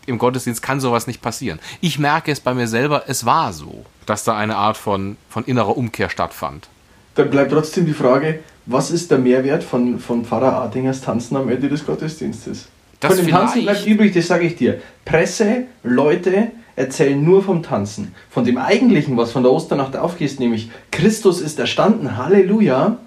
im 0.04 0.18
Gottesdienst 0.18 0.60
kann 0.60 0.80
sowas 0.80 1.06
nicht 1.06 1.22
passieren. 1.22 1.60
Ich 1.80 1.98
merke 1.98 2.30
es 2.30 2.40
bei 2.40 2.52
mir 2.52 2.68
selber, 2.68 3.04
es 3.06 3.24
war 3.24 3.54
so, 3.54 3.86
dass 4.04 4.24
da 4.24 4.36
eine 4.36 4.56
Art 4.56 4.76
von, 4.76 5.16
von 5.30 5.46
innerer 5.46 5.78
Umkehr 5.78 6.10
stattfand. 6.10 6.68
Dann 7.14 7.30
bleibt 7.30 7.52
trotzdem 7.52 7.86
die 7.86 7.94
Frage, 7.94 8.40
was 8.66 8.90
ist 8.90 9.10
der 9.10 9.18
Mehrwert 9.18 9.64
von, 9.64 9.98
von 9.98 10.26
Pfarrer 10.26 10.60
Artingers 10.60 11.00
Tanzen 11.00 11.38
am 11.38 11.48
Ende 11.48 11.70
des 11.70 11.86
Gottesdienstes? 11.86 12.68
Das 13.00 13.14
Von 13.14 13.24
dem 13.24 13.30
Tanzen 13.30 13.62
bleibt 13.62 13.86
übrig, 13.86 14.12
das 14.12 14.26
sage 14.26 14.46
ich 14.46 14.56
dir. 14.56 14.80
Presse, 15.06 15.64
Leute, 15.82 16.48
erzählen 16.76 17.22
nur 17.22 17.42
vom 17.42 17.62
Tanzen. 17.62 18.14
Von 18.28 18.44
dem 18.44 18.58
eigentlichen, 18.58 19.16
was 19.16 19.32
von 19.32 19.42
der 19.42 19.52
Osternacht 19.52 19.96
aufgeht, 19.96 20.38
nämlich 20.38 20.70
Christus 20.90 21.40
ist 21.40 21.58
erstanden, 21.58 22.18
Halleluja, 22.18 22.98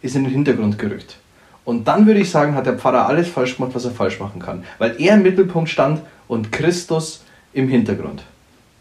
ist 0.00 0.16
in 0.16 0.24
den 0.24 0.32
Hintergrund 0.32 0.78
gerückt. 0.78 1.18
Und 1.64 1.86
dann 1.86 2.06
würde 2.06 2.20
ich 2.20 2.30
sagen, 2.30 2.54
hat 2.54 2.66
der 2.66 2.78
Pfarrer 2.78 3.06
alles 3.06 3.28
falsch 3.28 3.56
gemacht, 3.56 3.74
was 3.74 3.84
er 3.84 3.92
falsch 3.92 4.18
machen 4.18 4.40
kann. 4.40 4.64
Weil 4.78 4.96
er 4.98 5.14
im 5.14 5.22
Mittelpunkt 5.22 5.70
stand 5.70 6.00
und 6.28 6.50
Christus 6.50 7.22
im 7.52 7.68
Hintergrund. 7.68 8.24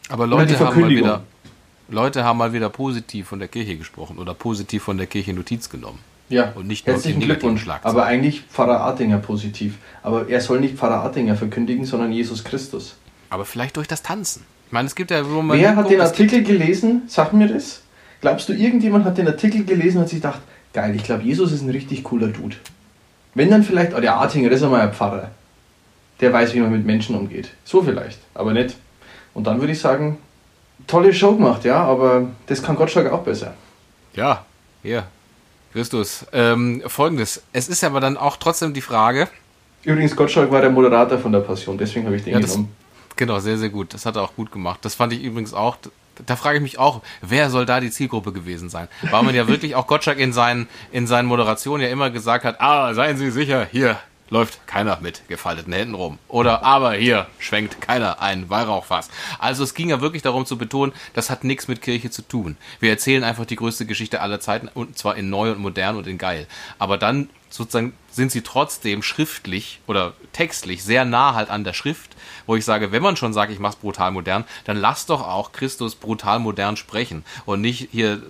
Aber 0.09 0.25
Leute 0.25 0.57
haben, 0.57 0.81
mal 0.81 0.89
wieder, 0.89 1.21
Leute 1.89 2.23
haben 2.23 2.37
mal 2.37 2.53
wieder 2.53 2.69
positiv 2.69 3.27
von 3.27 3.39
der 3.39 3.47
Kirche 3.49 3.77
gesprochen 3.77 4.17
oder 4.17 4.33
positiv 4.33 4.83
von 4.83 4.97
der 4.97 5.07
Kirche 5.07 5.33
Notiz 5.33 5.69
genommen. 5.69 5.99
Ja, 6.31 6.53
Und 6.55 6.67
nicht 6.67 6.87
nur 6.87 6.95
herzlichen 6.95 7.19
die 7.19 7.27
negativen 7.27 7.55
Glückwunsch. 7.57 7.83
Aber 7.83 8.05
eigentlich 8.05 8.41
Pfarrer 8.41 8.79
Artinger 8.81 9.17
positiv. 9.17 9.77
Aber 10.01 10.29
er 10.29 10.41
soll 10.41 10.59
nicht 10.59 10.77
Pfarrer 10.77 11.03
Artinger 11.03 11.35
verkündigen, 11.35 11.85
sondern 11.85 12.11
Jesus 12.11 12.43
Christus. 12.43 12.95
Aber 13.29 13.45
vielleicht 13.45 13.77
durch 13.77 13.87
das 13.87 14.01
Tanzen. 14.01 14.43
Ich 14.67 14.71
meine, 14.71 14.87
es 14.87 14.95
gibt 14.95 15.11
ja, 15.11 15.29
wo 15.29 15.41
man 15.41 15.59
Wer 15.59 15.75
hat 15.75 15.89
den 15.89 15.99
Artikel 16.01 16.43
gelesen? 16.43 17.03
Sag 17.07 17.33
mir 17.33 17.47
das. 17.47 17.81
Glaubst 18.21 18.47
du, 18.47 18.53
irgendjemand 18.53 19.03
hat 19.03 19.17
den 19.17 19.27
Artikel 19.27 19.65
gelesen 19.65 19.97
und 19.97 20.03
hat 20.03 20.09
sich 20.09 20.21
gedacht, 20.21 20.41
geil, 20.73 20.95
ich 20.95 21.03
glaube, 21.03 21.23
Jesus 21.23 21.51
ist 21.51 21.61
ein 21.61 21.69
richtig 21.69 22.03
cooler 22.03 22.27
Dude. 22.27 22.55
Wenn 23.33 23.49
dann 23.49 23.63
vielleicht, 23.63 23.93
oh, 23.93 23.99
der 23.99 24.15
Artinger, 24.15 24.49
das 24.49 24.59
ist 24.59 24.65
einmal 24.65 24.81
ein 24.81 24.93
Pfarrer. 24.93 25.31
Der 26.21 26.31
weiß, 26.31 26.53
wie 26.53 26.59
man 26.59 26.71
mit 26.71 26.85
Menschen 26.85 27.15
umgeht. 27.15 27.49
So 27.65 27.81
vielleicht, 27.81 28.19
aber 28.33 28.53
nicht. 28.53 28.75
Und 29.33 29.47
dann 29.47 29.59
würde 29.59 29.73
ich 29.73 29.79
sagen, 29.79 30.17
tolle 30.87 31.13
Show 31.13 31.35
gemacht, 31.35 31.65
ja, 31.65 31.83
aber 31.83 32.27
das 32.47 32.61
kann 32.61 32.75
Gottschalk 32.75 33.11
auch 33.11 33.23
besser. 33.23 33.53
Ja, 34.13 34.45
hier. 34.83 35.05
Christus. 35.73 36.25
Ähm, 36.33 36.81
Folgendes. 36.87 37.41
Es 37.53 37.67
ist 37.69 37.83
aber 37.83 37.99
dann 37.99 38.17
auch 38.17 38.37
trotzdem 38.37 38.73
die 38.73 38.81
Frage, 38.81 39.27
Übrigens, 39.83 40.15
Gottschalk 40.15 40.51
war 40.51 40.61
der 40.61 40.69
Moderator 40.69 41.17
von 41.17 41.31
der 41.31 41.39
Passion, 41.39 41.75
deswegen 41.75 42.05
habe 42.05 42.15
ich 42.15 42.23
den 42.23 42.33
Ja, 42.33 42.39
das- 42.39 42.51
genommen. 42.51 42.75
Genau, 43.15 43.39
sehr, 43.39 43.57
sehr 43.57 43.69
gut. 43.69 43.93
Das 43.93 44.05
hat 44.05 44.15
er 44.15 44.21
auch 44.23 44.35
gut 44.35 44.51
gemacht. 44.51 44.79
Das 44.83 44.93
fand 44.95 45.11
ich 45.13 45.21
übrigens 45.23 45.53
auch. 45.53 45.77
Da 46.25 46.35
frage 46.35 46.57
ich 46.57 46.61
mich 46.61 46.77
auch, 46.79 47.01
wer 47.21 47.49
soll 47.49 47.65
da 47.65 47.79
die 47.79 47.89
Zielgruppe 47.89 48.31
gewesen 48.31 48.69
sein? 48.69 48.87
Weil 49.09 49.23
man 49.23 49.33
ja 49.35 49.47
wirklich 49.47 49.75
auch 49.75 49.87
Gottschalk 49.87 50.19
in 50.19 50.33
seinen, 50.33 50.67
in 50.91 51.07
seinen 51.07 51.27
Moderationen 51.27 51.83
ja 51.83 51.89
immer 51.89 52.09
gesagt 52.11 52.45
hat, 52.45 52.61
ah, 52.61 52.93
seien 52.93 53.17
Sie 53.17 53.31
sicher, 53.31 53.67
hier 53.71 53.97
läuft 54.31 54.65
keiner 54.65 54.97
mit 55.01 55.27
gefalteten 55.27 55.73
Händen 55.73 55.93
rum. 55.93 56.17
Oder 56.27 56.63
aber 56.63 56.93
hier 56.93 57.27
schwenkt 57.37 57.81
keiner 57.81 58.21
ein 58.21 58.49
Weihrauchfass. 58.49 59.09
Also 59.37 59.63
es 59.63 59.75
ging 59.75 59.89
ja 59.89 60.01
wirklich 60.01 60.23
darum 60.23 60.45
zu 60.45 60.57
betonen, 60.57 60.93
das 61.13 61.29
hat 61.29 61.43
nichts 61.43 61.67
mit 61.67 61.81
Kirche 61.81 62.09
zu 62.09 62.23
tun. 62.23 62.57
Wir 62.79 62.89
erzählen 62.89 63.23
einfach 63.23 63.45
die 63.45 63.57
größte 63.57 63.85
Geschichte 63.85 64.21
aller 64.21 64.39
Zeiten 64.39 64.69
und 64.73 64.97
zwar 64.97 65.17
in 65.17 65.29
neu 65.29 65.51
und 65.51 65.59
modern 65.59 65.97
und 65.97 66.07
in 66.07 66.17
geil. 66.17 66.47
Aber 66.79 66.97
dann 66.97 67.29
sozusagen 67.49 67.93
sind 68.09 68.31
sie 68.31 68.41
trotzdem 68.41 69.03
schriftlich 69.03 69.81
oder 69.85 70.13
textlich 70.31 70.83
sehr 70.83 71.03
nah 71.03 71.33
halt 71.33 71.49
an 71.49 71.65
der 71.65 71.73
Schrift, 71.73 72.15
wo 72.47 72.55
ich 72.55 72.63
sage, 72.63 72.93
wenn 72.93 73.03
man 73.03 73.17
schon 73.17 73.33
sagt, 73.33 73.51
ich 73.51 73.59
mach's 73.59 73.75
brutal 73.75 74.11
modern, 74.11 74.45
dann 74.63 74.77
lass 74.77 75.05
doch 75.05 75.21
auch 75.21 75.51
Christus 75.51 75.95
brutal 75.95 76.39
modern 76.39 76.77
sprechen 76.77 77.25
und 77.45 77.59
nicht 77.59 77.89
hier 77.91 78.21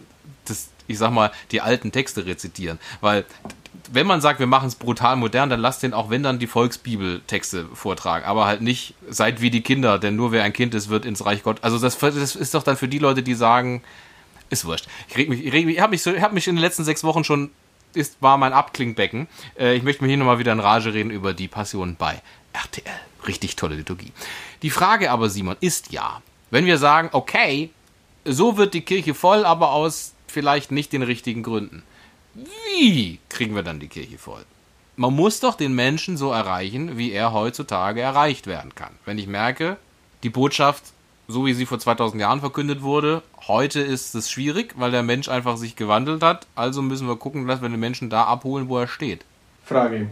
das, 0.45 0.69
ich 0.87 0.97
sag 0.97 1.11
mal, 1.11 1.31
die 1.51 1.61
alten 1.61 1.91
Texte 1.91 2.25
rezitieren. 2.25 2.79
Weil 2.99 3.25
wenn 3.93 4.07
man 4.07 4.21
sagt, 4.21 4.39
wir 4.39 4.47
machen 4.47 4.67
es 4.67 4.75
brutal 4.75 5.17
modern, 5.17 5.49
dann 5.49 5.59
lasst 5.59 5.83
den 5.83 5.93
auch, 5.93 6.09
wenn 6.09 6.23
dann 6.23 6.39
die 6.39 6.47
Volksbibeltexte 6.47 7.67
vortragen, 7.73 8.25
aber 8.25 8.45
halt 8.45 8.61
nicht 8.61 8.95
seid 9.09 9.41
wie 9.41 9.51
die 9.51 9.61
Kinder, 9.61 9.99
denn 9.99 10.15
nur 10.15 10.31
wer 10.31 10.43
ein 10.43 10.53
Kind 10.53 10.73
ist, 10.73 10.89
wird 10.89 11.05
ins 11.05 11.25
Reich 11.25 11.43
Gott. 11.43 11.57
Also 11.61 11.77
das, 11.77 11.97
das 11.97 12.35
ist 12.35 12.53
doch 12.53 12.63
dann 12.63 12.77
für 12.77 12.87
die 12.87 12.99
Leute, 12.99 13.21
die 13.21 13.33
sagen, 13.33 13.83
ist 14.49 14.65
wurscht. 14.65 14.87
Ich 15.09 15.17
reg 15.17 15.29
mich, 15.29 15.45
ich, 15.45 15.51
reg 15.51 15.65
mich, 15.65 15.75
ich 15.75 15.81
habe 15.81 15.91
mich, 15.91 16.01
so, 16.01 16.11
hab 16.11 16.31
mich 16.31 16.47
in 16.47 16.55
den 16.55 16.61
letzten 16.61 16.85
sechs 16.85 17.03
Wochen 17.03 17.23
schon, 17.23 17.51
ist, 17.93 18.21
war 18.21 18.37
mein 18.37 18.53
Abklingbecken. 18.53 19.27
Äh, 19.59 19.75
ich 19.75 19.83
möchte 19.83 20.03
mir 20.03 20.07
hier 20.07 20.17
nochmal 20.17 20.39
wieder 20.39 20.53
in 20.53 20.61
Rage 20.61 20.93
reden 20.93 21.11
über 21.11 21.33
die 21.33 21.49
Passion 21.49 21.95
bei 21.97 22.21
RTL. 22.53 22.85
Richtig 23.27 23.57
tolle 23.57 23.75
Liturgie. 23.75 24.13
Die 24.61 24.69
Frage 24.69 25.11
aber, 25.11 25.29
Simon, 25.29 25.57
ist 25.59 25.91
ja, 25.91 26.21
wenn 26.49 26.65
wir 26.65 26.77
sagen, 26.77 27.09
okay, 27.11 27.71
so 28.23 28.57
wird 28.57 28.73
die 28.73 28.81
Kirche 28.81 29.13
voll, 29.13 29.45
aber 29.45 29.71
aus 29.71 30.13
vielleicht 30.27 30.71
nicht 30.71 30.93
den 30.93 31.03
richtigen 31.03 31.43
Gründen. 31.43 31.83
Wie 32.33 33.19
kriegen 33.29 33.55
wir 33.55 33.63
dann 33.63 33.79
die 33.79 33.87
Kirche 33.87 34.17
voll? 34.17 34.43
Man 34.95 35.15
muss 35.15 35.39
doch 35.39 35.55
den 35.55 35.73
Menschen 35.73 36.17
so 36.17 36.31
erreichen, 36.31 36.97
wie 36.97 37.11
er 37.11 37.33
heutzutage 37.33 38.01
erreicht 38.01 38.47
werden 38.47 38.75
kann. 38.75 38.91
Wenn 39.05 39.17
ich 39.17 39.27
merke, 39.27 39.77
die 40.23 40.29
Botschaft, 40.29 40.83
so 41.27 41.45
wie 41.45 41.53
sie 41.53 41.65
vor 41.65 41.79
2000 41.79 42.21
Jahren 42.21 42.39
verkündet 42.39 42.81
wurde, 42.81 43.23
heute 43.47 43.81
ist 43.81 44.15
es 44.15 44.29
schwierig, 44.29 44.75
weil 44.77 44.91
der 44.91 45.03
Mensch 45.03 45.27
einfach 45.27 45.57
sich 45.57 45.75
gewandelt 45.75 46.23
hat. 46.23 46.47
Also 46.55 46.81
müssen 46.81 47.07
wir 47.07 47.15
gucken, 47.15 47.47
dass 47.47 47.61
wir 47.61 47.69
den 47.69 47.79
Menschen 47.79 48.09
da 48.09 48.25
abholen, 48.25 48.69
wo 48.69 48.77
er 48.77 48.87
steht. 48.87 49.25
Frage. 49.65 50.07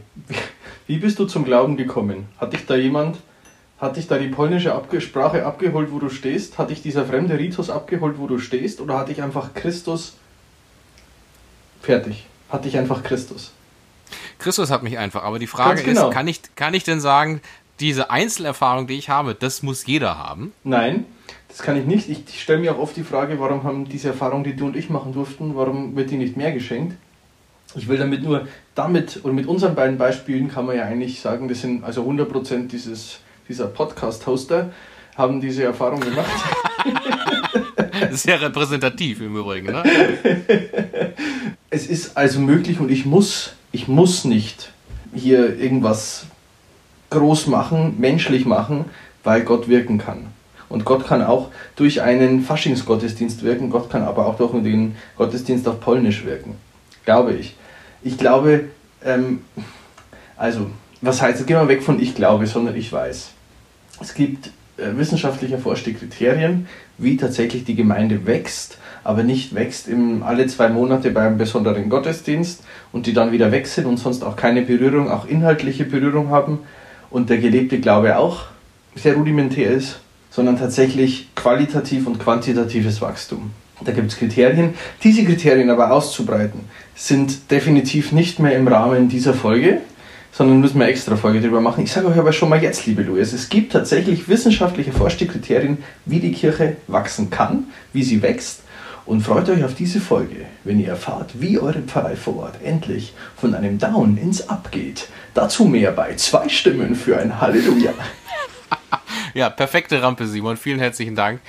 Wie 0.87 0.97
bist 0.97 1.19
du 1.19 1.25
zum 1.25 1.45
Glauben 1.45 1.77
gekommen? 1.77 2.27
Hat 2.37 2.53
dich 2.53 2.65
da 2.65 2.75
jemand, 2.75 3.17
hat 3.77 3.97
dich 3.97 4.07
da 4.07 4.17
die 4.17 4.27
polnische 4.27 4.73
Abge 4.73 5.01
Sprache 5.01 5.45
abgeholt, 5.45 5.91
wo 5.91 5.99
du 5.99 6.09
stehst? 6.09 6.57
Hat 6.57 6.69
dich 6.69 6.81
dieser 6.81 7.05
fremde 7.05 7.37
Ritus 7.37 7.69
abgeholt, 7.69 8.17
wo 8.17 8.27
du 8.27 8.39
stehst? 8.39 8.81
Oder 8.81 8.97
hat 8.97 9.09
dich 9.09 9.21
einfach 9.21 9.53
Christus 9.53 10.15
fertig? 11.81 12.25
Hat 12.49 12.65
dich 12.65 12.77
einfach 12.77 13.03
Christus? 13.03 13.51
Christus 14.39 14.71
hat 14.71 14.83
mich 14.83 14.97
einfach. 14.97 15.23
Aber 15.23 15.39
die 15.39 15.47
Frage 15.47 15.83
genau. 15.83 16.09
ist, 16.09 16.13
kann 16.13 16.27
ich, 16.27 16.41
kann 16.55 16.73
ich 16.73 16.83
denn 16.83 16.99
sagen, 16.99 17.41
diese 17.79 18.09
Einzelerfahrung, 18.09 18.87
die 18.87 18.95
ich 18.95 19.09
habe, 19.09 19.35
das 19.35 19.63
muss 19.63 19.85
jeder 19.85 20.17
haben? 20.17 20.53
Nein, 20.63 21.05
das 21.47 21.59
kann 21.59 21.77
ich 21.77 21.85
nicht. 21.85 22.09
Ich, 22.09 22.23
ich 22.27 22.41
stelle 22.41 22.59
mir 22.59 22.75
auch 22.75 22.79
oft 22.79 22.95
die 22.95 23.03
Frage, 23.03 23.39
warum 23.39 23.63
haben 23.63 23.87
diese 23.87 24.09
Erfahrungen, 24.09 24.43
die 24.43 24.55
du 24.55 24.65
und 24.65 24.75
ich 24.75 24.89
machen 24.89 25.13
durften, 25.13 25.55
warum 25.55 25.95
wird 25.95 26.11
die 26.11 26.17
nicht 26.17 26.37
mehr 26.37 26.51
geschenkt? 26.51 26.95
Ich 27.75 27.87
will 27.87 27.97
damit 27.97 28.23
nur, 28.23 28.47
damit 28.73 29.17
und 29.17 29.35
mit 29.35 29.45
unseren 29.45 29.75
beiden 29.75 29.97
Beispielen 29.97 30.49
kann 30.49 30.65
man 30.65 30.75
ja 30.75 30.85
eigentlich 30.85 31.21
sagen, 31.21 31.47
das 31.47 31.61
sind 31.61 31.83
also 31.83 32.03
100% 32.03 32.67
dieses, 32.67 33.19
dieser 33.47 33.67
Podcast-Hoster 33.67 34.71
haben 35.15 35.39
diese 35.41 35.63
Erfahrung 35.63 35.99
gemacht. 35.99 36.31
Sehr 38.11 38.41
repräsentativ 38.41 39.21
im 39.21 39.35
Übrigen, 39.35 39.67
ne? 39.67 39.83
Es 41.69 41.85
ist 41.87 42.17
also 42.17 42.39
möglich 42.39 42.79
und 42.79 42.89
ich 42.89 43.05
muss, 43.05 43.53
ich 43.71 43.87
muss 43.87 44.25
nicht 44.25 44.71
hier 45.13 45.57
irgendwas 45.59 46.25
groß 47.11 47.47
machen, 47.47 47.95
menschlich 47.99 48.45
machen, 48.45 48.85
weil 49.23 49.43
Gott 49.43 49.67
wirken 49.67 49.97
kann. 49.97 50.27
Und 50.67 50.85
Gott 50.85 51.07
kann 51.07 51.23
auch 51.23 51.49
durch 51.75 52.01
einen 52.01 52.43
Faschingsgottesdienst 52.43 53.43
wirken, 53.43 53.69
Gott 53.69 53.89
kann 53.89 54.03
aber 54.03 54.27
auch 54.27 54.37
durch 54.37 54.51
den 54.63 54.95
Gottesdienst 55.17 55.67
auf 55.67 55.79
Polnisch 55.79 56.25
wirken. 56.25 56.55
Glaube 57.05 57.33
ich. 57.33 57.55
Ich 58.03 58.17
glaube, 58.17 58.65
ähm, 59.03 59.41
also, 60.37 60.67
was 61.01 61.21
heißt, 61.21 61.45
gehen 61.47 61.57
wir 61.57 61.67
weg 61.67 61.83
von 61.83 61.99
ich 61.99 62.15
glaube, 62.15 62.45
sondern 62.47 62.75
ich 62.75 62.91
weiß. 62.91 63.29
Es 63.99 64.13
gibt 64.13 64.51
wissenschaftlich 64.97 65.51
erforschte 65.51 65.93
Kriterien, 65.93 66.67
wie 66.97 67.17
tatsächlich 67.17 67.63
die 67.63 67.75
Gemeinde 67.75 68.25
wächst, 68.25 68.77
aber 69.03 69.23
nicht 69.23 69.55
wächst 69.55 69.87
im, 69.87 70.23
alle 70.23 70.47
zwei 70.47 70.69
Monate 70.69 71.11
bei 71.11 71.21
einem 71.21 71.37
besonderen 71.37 71.89
Gottesdienst 71.89 72.63
und 72.91 73.05
die 73.05 73.13
dann 73.13 73.31
wieder 73.31 73.51
weg 73.51 73.67
sind 73.67 73.85
und 73.85 73.97
sonst 73.97 74.23
auch 74.23 74.35
keine 74.35 74.61
Berührung, 74.61 75.09
auch 75.09 75.25
inhaltliche 75.25 75.85
Berührung 75.85 76.29
haben 76.29 76.59
und 77.09 77.29
der 77.29 77.37
gelebte 77.37 77.79
Glaube 77.79 78.17
auch 78.17 78.45
sehr 78.95 79.15
rudimentär 79.15 79.71
ist, 79.71 79.99
sondern 80.29 80.57
tatsächlich 80.57 81.29
qualitativ 81.35 82.07
und 82.07 82.19
quantitatives 82.19 83.01
Wachstum. 83.01 83.51
Da 83.83 83.93
gibt 83.93 84.11
es 84.11 84.17
Kriterien. 84.17 84.73
Diese 85.03 85.23
Kriterien 85.23 85.69
aber 85.69 85.91
auszubreiten, 85.91 86.61
sind 86.95 87.49
definitiv 87.49 88.11
nicht 88.11 88.39
mehr 88.39 88.57
im 88.57 88.67
Rahmen 88.67 89.07
dieser 89.07 89.33
Folge, 89.33 89.81
sondern 90.31 90.59
müssen 90.59 90.79
wir 90.79 90.85
eine 90.85 90.93
extra 90.93 91.15
Folge 91.15 91.41
darüber 91.41 91.61
machen. 91.61 91.83
Ich 91.83 91.91
sage 91.91 92.07
euch 92.07 92.17
aber 92.17 92.33
schon 92.33 92.49
mal 92.49 92.61
jetzt, 92.61 92.85
liebe 92.85 93.03
Louis, 93.03 93.33
es 93.33 93.49
gibt 93.49 93.71
tatsächlich 93.71 94.27
wissenschaftlich 94.27 94.87
erforschte 94.87 95.27
Kriterien, 95.27 95.79
wie 96.05 96.19
die 96.19 96.31
Kirche 96.31 96.77
wachsen 96.87 97.29
kann, 97.29 97.65
wie 97.93 98.03
sie 98.03 98.21
wächst. 98.21 98.61
Und 99.05 99.21
freut 99.21 99.49
euch 99.49 99.63
auf 99.63 99.73
diese 99.73 99.99
Folge, 99.99 100.45
wenn 100.63 100.79
ihr 100.79 100.89
erfahrt, 100.89 101.31
wie 101.41 101.57
eure 101.57 101.81
Pfarrei 101.81 102.15
vor 102.15 102.37
Ort 102.37 102.55
endlich 102.63 103.13
von 103.35 103.55
einem 103.55 103.79
Down 103.79 104.17
ins 104.17 104.47
Up 104.49 104.71
geht. 104.71 105.07
Dazu 105.33 105.65
mehr 105.65 105.91
bei 105.91 106.15
zwei 106.15 106.47
Stimmen 106.47 106.95
für 106.95 107.17
ein 107.17 107.41
Halleluja. 107.41 107.93
Ja, 109.33 109.49
perfekte 109.49 110.01
Rampe, 110.01 110.25
Simon. 110.25 110.57
Vielen 110.57 110.79
herzlichen 110.79 111.15
Dank. 111.15 111.39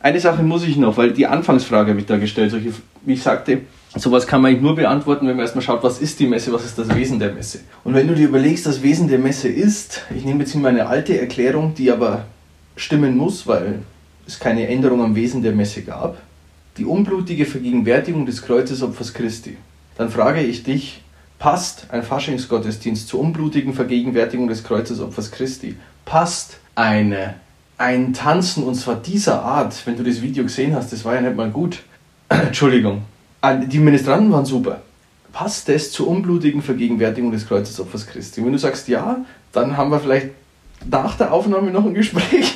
Eine 0.00 0.20
Sache 0.20 0.42
muss 0.42 0.62
ich 0.62 0.76
noch, 0.76 0.96
weil 0.96 1.12
die 1.12 1.26
Anfangsfrage 1.26 1.90
habe 1.90 2.00
ich 2.00 2.06
da 2.06 2.16
gestellt. 2.16 2.52
Solche, 2.52 2.72
wie 3.02 3.14
ich 3.14 3.22
sagte, 3.22 3.62
sowas 3.96 4.26
kann 4.26 4.42
man 4.42 4.50
eigentlich 4.50 4.62
nur 4.62 4.74
beantworten, 4.74 5.26
wenn 5.26 5.36
man 5.36 5.44
erstmal 5.44 5.64
schaut, 5.64 5.82
was 5.82 6.00
ist 6.00 6.18
die 6.18 6.26
Messe, 6.26 6.52
was 6.52 6.64
ist 6.64 6.78
das 6.78 6.94
Wesen 6.94 7.18
der 7.18 7.32
Messe. 7.32 7.60
Und 7.84 7.94
wenn 7.94 8.08
du 8.08 8.14
dir 8.14 8.28
überlegst, 8.28 8.66
das 8.66 8.82
Wesen 8.82 9.08
der 9.08 9.18
Messe 9.18 9.48
ist, 9.48 10.02
ich 10.14 10.24
nehme 10.24 10.40
jetzt 10.40 10.52
hier 10.52 10.60
meine 10.60 10.86
alte 10.86 11.20
Erklärung, 11.20 11.74
die 11.74 11.90
aber 11.90 12.26
stimmen 12.76 13.16
muss, 13.16 13.46
weil 13.46 13.80
es 14.26 14.38
keine 14.38 14.68
Änderung 14.68 15.02
am 15.02 15.14
Wesen 15.14 15.42
der 15.42 15.52
Messe 15.52 15.82
gab, 15.82 16.20
die 16.76 16.84
unblutige 16.84 17.46
Vergegenwärtigung 17.46 18.26
des 18.26 18.42
Kreuzesopfers 18.42 19.14
Christi. 19.14 19.56
Dann 19.96 20.10
frage 20.10 20.40
ich 20.40 20.64
dich, 20.64 21.02
passt 21.38 21.86
ein 21.90 22.02
Faschingsgottesdienst 22.02 23.06
zur 23.06 23.20
unblutigen 23.20 23.74
Vergegenwärtigung 23.74 24.48
des 24.48 24.64
Kreuzesopfers 24.64 25.30
Christi? 25.30 25.76
Passt 26.04 26.58
eine, 26.74 27.34
ein 27.78 28.12
Tanzen 28.12 28.64
und 28.64 28.74
zwar 28.74 28.96
dieser 28.96 29.42
Art, 29.42 29.86
wenn 29.86 29.96
du 29.96 30.02
das 30.02 30.20
Video 30.20 30.42
gesehen 30.42 30.74
hast, 30.74 30.92
das 30.92 31.04
war 31.04 31.14
ja 31.14 31.20
nicht 31.20 31.36
mal 31.36 31.50
gut. 31.50 31.82
Entschuldigung. 32.28 33.02
Ah, 33.44 33.56
Die 33.56 33.78
Ministranten 33.78 34.32
waren 34.32 34.46
super. 34.46 34.80
Passt 35.30 35.68
das 35.68 35.90
zur 35.90 36.08
unblutigen 36.08 36.62
Vergegenwärtigung 36.62 37.30
des 37.30 37.46
Kreuzesopfers 37.46 38.06
Christi? 38.06 38.40
Und 38.40 38.46
wenn 38.46 38.52
du 38.54 38.58
sagst 38.58 38.88
ja, 38.88 39.18
dann 39.52 39.76
haben 39.76 39.90
wir 39.90 40.00
vielleicht 40.00 40.28
nach 40.90 41.18
der 41.18 41.30
Aufnahme 41.30 41.70
noch 41.70 41.84
ein 41.84 41.92
Gespräch. 41.92 42.54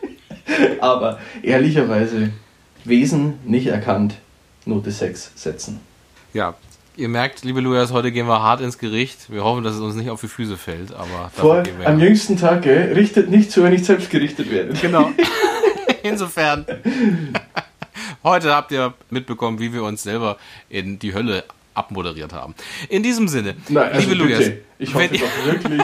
Aber 0.82 1.18
ehrlicherweise, 1.42 2.28
Wesen 2.84 3.38
nicht 3.46 3.68
erkannt, 3.68 4.16
Note 4.66 4.90
6 4.90 5.32
setzen. 5.34 5.80
Ja, 6.34 6.56
ihr 6.94 7.08
merkt, 7.08 7.42
liebe 7.42 7.60
Lujas, 7.60 7.90
heute 7.92 8.12
gehen 8.12 8.26
wir 8.26 8.42
hart 8.42 8.60
ins 8.60 8.76
Gericht. 8.76 9.32
Wir 9.32 9.42
hoffen, 9.42 9.64
dass 9.64 9.76
es 9.76 9.80
uns 9.80 9.94
nicht 9.94 10.10
auf 10.10 10.20
die 10.20 10.28
Füße 10.28 10.58
fällt, 10.58 10.92
aber 10.92 11.30
Vor, 11.32 11.62
am 11.86 11.98
jüngsten 11.98 12.36
Tag, 12.36 12.62
gell, 12.62 12.92
richtet 12.92 13.30
nicht 13.30 13.50
zu, 13.50 13.62
wenn 13.62 13.72
nicht 13.72 13.86
selbst 13.86 14.10
gerichtet 14.10 14.50
werdet. 14.50 14.78
Genau. 14.82 15.10
Insofern. 16.02 16.66
Heute 18.24 18.54
habt 18.54 18.70
ihr 18.72 18.94
mitbekommen, 19.10 19.58
wie 19.58 19.72
wir 19.72 19.82
uns 19.82 20.02
selber 20.02 20.36
in 20.68 20.98
die 20.98 21.14
Hölle 21.14 21.44
abmoderiert 21.74 22.32
haben. 22.32 22.54
In 22.88 23.02
diesem 23.02 23.28
Sinne, 23.28 23.56
Nein, 23.68 23.92
also 23.92 24.10
liebe 24.10 24.14
Lujas, 24.22 24.50
ich 24.78 24.94
hoffe 24.94 25.08
doch 25.08 25.46
wirklich. 25.46 25.82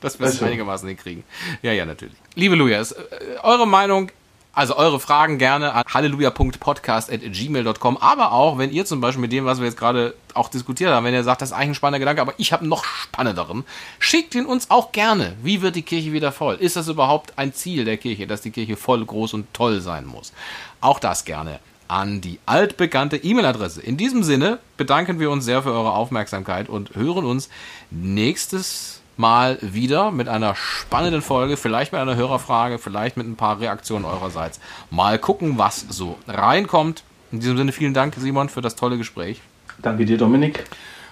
dass 0.00 0.18
wir 0.18 0.26
es 0.26 0.32
Also. 0.34 0.46
einigermaßen 0.46 0.88
hinkriegen. 0.88 1.24
Ja, 1.62 1.72
ja, 1.72 1.84
natürlich. 1.84 2.14
Liebe 2.34 2.54
Lujas, 2.54 2.92
äh, 2.92 2.96
eure 3.42 3.66
Meinung, 3.66 4.10
also 4.52 4.76
eure 4.76 5.00
Fragen 5.00 5.38
gerne 5.38 5.72
an 5.72 5.84
halleluja.podcast.gmail.com, 5.92 7.96
aber 7.98 8.32
auch, 8.32 8.58
wenn 8.58 8.72
ihr 8.72 8.84
zum 8.84 9.00
Beispiel 9.00 9.20
mit 9.20 9.32
dem, 9.32 9.44
was 9.44 9.58
wir 9.58 9.66
jetzt 9.66 9.78
gerade 9.78 10.14
auch 10.34 10.48
diskutiert 10.48 10.90
haben, 10.90 11.04
wenn 11.04 11.14
ihr 11.14 11.24
sagt, 11.24 11.42
das 11.42 11.50
ist 11.50 11.56
eigentlich 11.56 11.70
ein 11.70 11.74
spannender 11.76 12.00
Gedanke, 12.00 12.20
aber 12.20 12.34
ich 12.36 12.52
habe 12.52 12.66
noch 12.66 12.84
spannenderen, 12.84 13.64
schickt 13.98 14.34
ihn 14.34 14.46
uns 14.46 14.70
auch 14.70 14.92
gerne. 14.92 15.36
Wie 15.42 15.62
wird 15.62 15.76
die 15.76 15.82
Kirche 15.82 16.12
wieder 16.12 16.32
voll? 16.32 16.56
Ist 16.56 16.76
das 16.76 16.88
überhaupt 16.88 17.34
ein 17.36 17.54
Ziel 17.54 17.84
der 17.84 17.96
Kirche, 17.96 18.26
dass 18.26 18.40
die 18.40 18.50
Kirche 18.50 18.76
voll, 18.76 19.04
groß 19.04 19.34
und 19.34 19.52
toll 19.54 19.80
sein 19.80 20.06
muss? 20.06 20.32
Auch 20.80 20.98
das 20.98 21.24
gerne 21.24 21.60
an 21.90 22.20
die 22.20 22.38
altbekannte 22.46 23.16
E-Mail-Adresse. 23.16 23.82
In 23.82 23.96
diesem 23.96 24.22
Sinne 24.22 24.60
bedanken 24.76 25.18
wir 25.18 25.30
uns 25.30 25.44
sehr 25.44 25.62
für 25.62 25.72
eure 25.72 25.92
Aufmerksamkeit 25.92 26.68
und 26.68 26.94
hören 26.94 27.24
uns 27.24 27.50
nächstes 27.90 28.99
Mal 29.20 29.58
wieder 29.60 30.10
mit 30.12 30.28
einer 30.28 30.54
spannenden 30.54 31.20
Folge, 31.20 31.58
vielleicht 31.58 31.92
mit 31.92 32.00
einer 32.00 32.16
Hörerfrage, 32.16 32.78
vielleicht 32.78 33.18
mit 33.18 33.26
ein 33.26 33.36
paar 33.36 33.60
Reaktionen 33.60 34.06
eurerseits. 34.06 34.60
Mal 34.90 35.18
gucken, 35.18 35.58
was 35.58 35.84
so 35.90 36.16
reinkommt. 36.26 37.02
In 37.30 37.40
diesem 37.40 37.58
Sinne 37.58 37.72
vielen 37.72 37.92
Dank, 37.92 38.14
Simon, 38.16 38.48
für 38.48 38.62
das 38.62 38.76
tolle 38.76 38.96
Gespräch. 38.96 39.42
Danke 39.82 40.06
dir, 40.06 40.16
Dominik. 40.16 40.64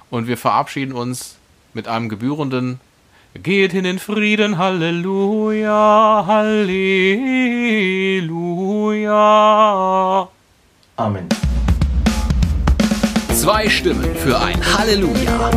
Und 0.08 0.26
wir 0.26 0.38
verabschieden 0.38 0.94
uns 0.94 1.36
mit 1.74 1.86
einem 1.86 2.08
gebührenden 2.08 2.80
Geht 3.34 3.72
hin 3.72 3.84
in 3.84 3.98
Frieden, 3.98 4.56
Halleluja, 4.56 6.24
Halleluja. 6.26 6.78
Amen. 10.96 11.28
Zwei 13.34 13.68
Stimmen 13.68 14.14
für 14.14 14.40
ein 14.40 14.58
Halleluja. 14.78 15.50